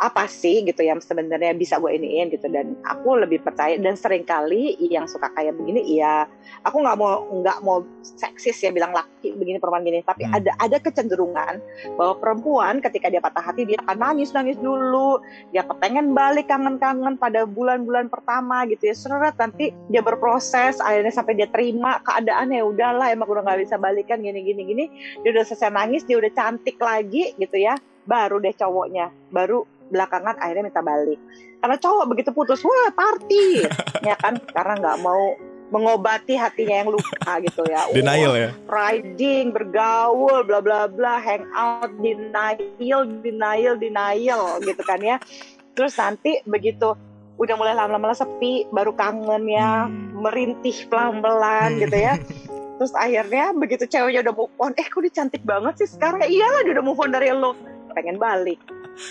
[0.00, 2.48] apa sih gitu yang sebenarnya bisa gue iniin gitu.
[2.48, 6.26] Dan aku lebih percaya dan sering kali yang suka kayak begini ya
[6.66, 10.00] aku nggak mau nggak mau seksis ya bilang laki begini perempuan gini.
[10.02, 10.38] Tapi Hmm.
[10.40, 11.60] ada ada kecenderungan
[12.00, 15.20] bahwa perempuan ketika dia patah hati dia akan nangis nangis dulu.
[15.52, 18.94] Dia kepengen balik kangen-kangen pada bulan-bulan pertama gitu ya.
[18.96, 23.78] Seret nanti dia berproses akhirnya sampai dia terima keadaannya ya udahlah emang udah nggak bisa
[23.78, 24.84] balikan gini gini gini.
[25.22, 27.78] Dia udah selesai nangis dia udah cantik lagi gitu ya.
[28.02, 29.62] Baru deh cowoknya baru
[29.94, 31.22] belakangan akhirnya minta balik.
[31.62, 33.62] Karena cowok begitu putus wah party.
[34.02, 34.34] Ya kan?
[34.50, 35.38] Karena nggak mau
[35.70, 37.86] mengobati hatinya yang luka gitu ya.
[37.96, 38.50] Denial ya.
[38.66, 45.16] riding bergaul bla bla bla hang out denial denial denial gitu kan ya.
[45.72, 46.98] Terus nanti begitu
[47.34, 50.14] udah mulai lama-lama sepi baru kangen ya Hmm.
[50.14, 52.14] merintih pelan-pelan gitu ya.
[52.78, 56.22] Terus akhirnya begitu ceweknya udah move on eh kok dia cantik banget sih sekarang?
[56.22, 57.54] Ya iyalah dia udah move on dari lo.
[57.92, 58.58] Pengen balik.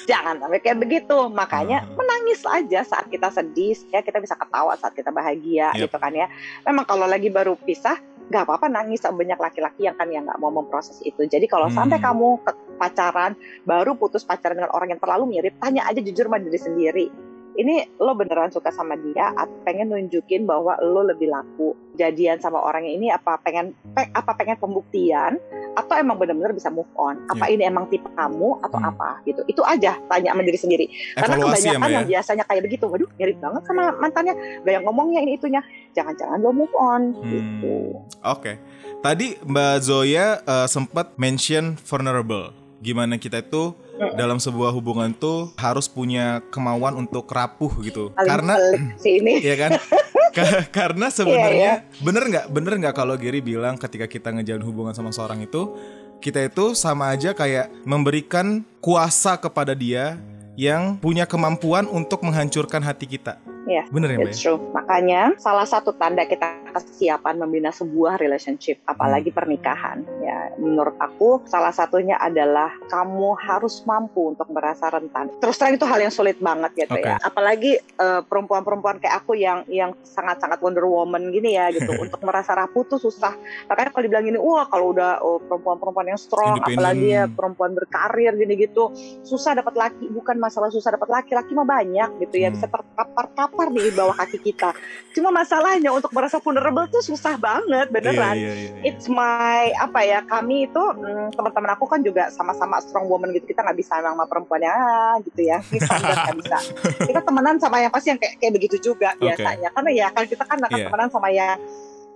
[0.05, 1.17] Jangan sampai kayak begitu.
[1.27, 1.97] Makanya Hmm.
[1.97, 5.87] menangis aja saat kita sedih ya kita bisa ketawa saat kita bahagia Yep.
[5.87, 6.27] gitu kan ya.
[6.63, 7.97] Memang kalau lagi baru pisah
[8.31, 11.25] nggak apa-apa nangis banyak laki-laki yang kan yang nggak mau memproses itu.
[11.25, 11.75] Jadi kalau Hmm.
[11.83, 16.27] sampai kamu ke pacaran baru putus pacaran dengan orang yang terlalu mirip tanya aja jujur
[16.27, 17.07] sama diri sendiri
[17.53, 22.57] ini lo beneran suka sama dia atau pengen nunjukin bahwa lo lebih laku jadian sama
[22.57, 25.35] orang ini apa pengen pe- apa pengen pembuktian
[25.71, 28.89] atau emang bener-bener bisa move on apa ini emang tipe kamu atau Hmm.
[28.89, 31.93] apa gitu itu aja tanya sama diri sendiri karena Evaluasi ya kebanyakan ya.
[31.93, 36.51] yang biasanya kayak begitu waduh mirip banget sama mantannya gaya ngomongnya ini itunya jangan-jangan lo
[36.51, 38.03] move on gitu Hmm.
[38.27, 38.57] Oke.
[39.01, 42.53] Tadi Mbak Zoya eh, sempat mention vulnerable.
[42.79, 43.73] Gimana kita itu.
[44.17, 48.09] Dalam sebuah hubungan tuh harus punya kemauan untuk rapuh gitu.
[48.17, 48.53] Paling Karena
[49.05, 49.71] ini ya kan?
[50.31, 55.11] Ka- karena sebenarnya bener nggak bener nggak kalau Gary bilang ketika kita ngejalin hubungan sama
[55.11, 55.75] seorang itu
[56.23, 60.15] kita itu sama aja kayak memberikan kuasa kepada dia
[60.55, 63.41] yang punya kemampuan untuk menghancurkan hati kita.
[63.69, 64.31] Iya, Bener ya, Mbak?
[64.33, 64.57] It's true.
[64.73, 69.37] Makanya salah satu tanda kita kesiapan membina sebuah relationship, apalagi Hmm.
[69.37, 69.97] pernikahan.
[70.23, 75.29] Ya, menurut aku salah satunya adalah kamu harus mampu untuk merasa rentan.
[75.37, 77.05] Terus terang itu hal yang sulit banget gitu Oke.
[77.05, 77.21] ya.
[77.21, 81.93] Apalagi eh, perempuan-perempuan kayak aku yang yang sangat-sangat Wonder Woman gini ya gitu.
[82.03, 83.37] untuk merasa rapuh tuh susah.
[83.69, 88.33] Makanya kalau dibilang gini, wah kalau udah oh, perempuan-perempuan yang strong, apalagi ya perempuan berkarir
[88.33, 88.89] gini gitu,
[89.21, 90.09] susah dapat laki.
[90.09, 92.49] Bukan masalah susah dapat laki, laki mah banyak gitu ya.
[92.49, 92.57] Hmm.
[92.57, 94.71] Bisa terkapar-kapar di bawah kaki kita.
[95.11, 98.35] Cuma masalahnya untuk merasa vulnerable tuh susah banget beneran.
[98.35, 98.81] Iya, iya, iya, iya.
[98.87, 103.51] It's my apa ya kami itu mm, teman-teman aku kan juga sama-sama strong woman gitu
[103.51, 106.57] kita nggak bisa emang sama perempuan yang ah, gitu ya kita nggak bisa
[107.11, 109.27] kita temenan sama yang pasti yang kayak, kayak begitu juga Oke.
[109.27, 110.87] biasanya karena ya kan kita kan akan Iya.
[110.87, 111.57] temenan sama yang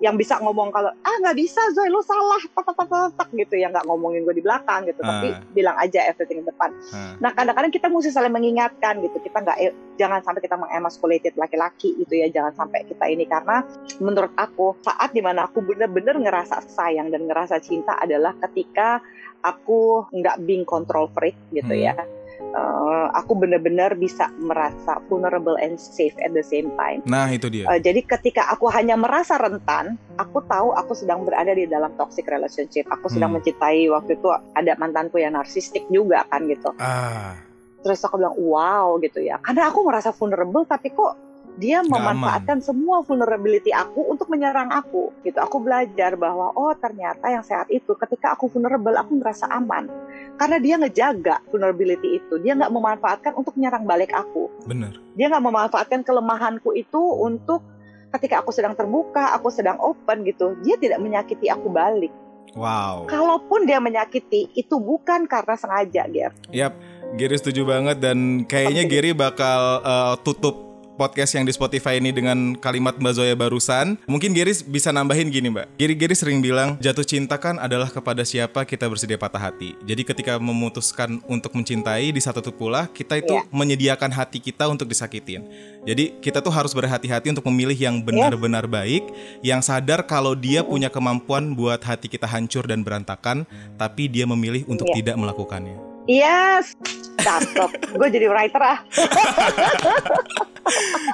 [0.04, 3.56] yang bisa ngomong kalau ah nggak bisa Zoe lu salah tak tak tak tak, gitu
[3.56, 5.40] ya nggak ngomongin gue di belakang gitu tapi Ah.
[5.56, 7.16] bilang aja everything di depan Ah.
[7.24, 9.18] Nah kadang-kadang kita mesti saling mengingatkan gitu.
[9.24, 12.28] Kita nggak eh, jangan sampai kita mengemasculated laki-laki gitu ya.
[12.28, 13.64] Jangan sampai kita ini karena
[13.98, 19.00] menurut aku saat di mana aku bener-bener ngerasa sayang dan ngerasa cinta adalah ketika
[19.42, 21.86] aku nggak being control freak gitu Hmm.
[21.88, 21.94] ya.
[22.56, 27.04] Eh, aku bener-bener bisa merasa vulnerable and safe at the same time.
[27.04, 27.68] Nah itu dia.
[27.68, 32.24] Eh, jadi ketika aku hanya merasa rentan, aku tahu aku sedang berada di dalam toxic
[32.32, 32.88] relationship.
[32.88, 33.44] Aku sedang Hmm.
[33.44, 37.36] mencintai waktu itu ada mantanku yang narsistik juga kan gitu Ah,
[37.84, 41.14] terus aku bilang wow gitu ya karena aku merasa vulnerable tapi kok
[41.56, 45.16] dia memanfaatkan semua vulnerability aku untuk menyerang aku.
[45.24, 45.40] Gitu.
[45.40, 49.88] Aku belajar bahwa oh ternyata yang sehat itu ketika aku vulnerable aku merasa aman.
[50.36, 52.36] Karena dia ngejaga vulnerability itu.
[52.44, 54.52] Dia nggak memanfaatkan untuk menyerang balik aku.
[54.68, 54.98] Bener.
[55.16, 57.64] dia nggak memanfaatkan kelemahanku itu untuk
[58.12, 60.60] ketika aku sedang terbuka aku sedang open gitu.
[60.60, 62.12] Dia tidak menyakiti aku balik.
[62.56, 63.04] Wow.
[63.12, 66.32] kalaupun dia menyakiti itu bukan karena sengaja Ger.
[66.56, 66.72] Yap,
[67.20, 68.88] Gary setuju banget dan kayaknya.
[68.88, 74.00] Gary bakal uh, tutup podcast yang di Spotify ini dengan kalimat Mbak Zoya barusan.
[74.08, 75.76] Mungkin Gary bisa nambahin gini Mbak.
[75.76, 79.76] Gary sering bilang jatuh cinta kan adalah kepada siapa kita bersedia patah hati.
[79.84, 83.44] Jadi ketika memutuskan untuk mencintai di satu itu pula kita itu Iya.
[83.52, 85.44] menyediakan hati kita untuk disakitin.
[85.86, 89.06] Jadi kita tuh harus berhati-hati untuk memilih yang benar-benar baik,
[89.46, 93.44] yang sadar kalau dia punya kemampuan buat hati kita hancur dan berantakan,
[93.78, 95.04] tapi dia memilih untuk Iya.
[95.04, 95.85] tidak melakukannya.
[96.06, 96.78] Yes,
[97.18, 97.98] cakep.
[97.98, 98.78] Gue jadi writer ah.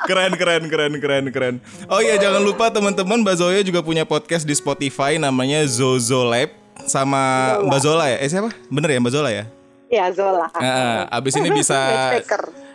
[0.08, 1.56] keren keren keren keren keren
[1.92, 6.56] oh iya jangan lupa teman-teman Mbak Zoya juga punya podcast di Spotify namanya Zozo Lab
[6.88, 7.68] sama Zola.
[7.68, 9.44] Mbak Zola ya eh siapa bener ya Mbak Zola ya
[9.92, 10.48] Ya Zola.
[10.56, 11.76] Nah, abis ini bisa.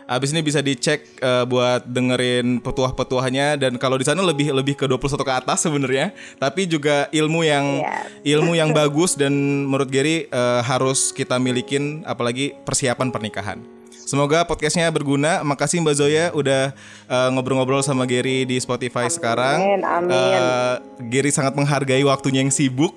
[0.06, 4.86] Abis ini bisa dicek eh, buat dengerin petuah-petuahnya dan kalau di sana lebih lebih ke
[4.86, 8.06] 21 ke atas sebenarnya tapi juga ilmu yang Yes.
[8.38, 9.34] ilmu yang bagus dan
[9.66, 13.58] menurut Gary eh, harus kita milikin apalagi persiapan pernikahan.
[14.06, 15.42] Semoga podcastnya berguna.
[15.42, 16.70] Makasih Mbak Zoya udah
[17.10, 19.58] eh, ngobrol-ngobrol sama Gary di Spotify sekarang.
[19.58, 20.14] Amin, amin.
[20.14, 20.74] Eh,
[21.10, 22.94] Gary sangat menghargai waktunya yang sibuk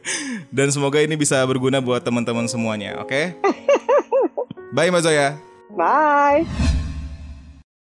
[0.56, 2.96] dan semoga ini bisa berguna buat teman-teman semuanya.
[3.04, 3.36] Oke?
[4.74, 5.47] Bye Mbak Zoya.
[5.78, 6.44] Bye.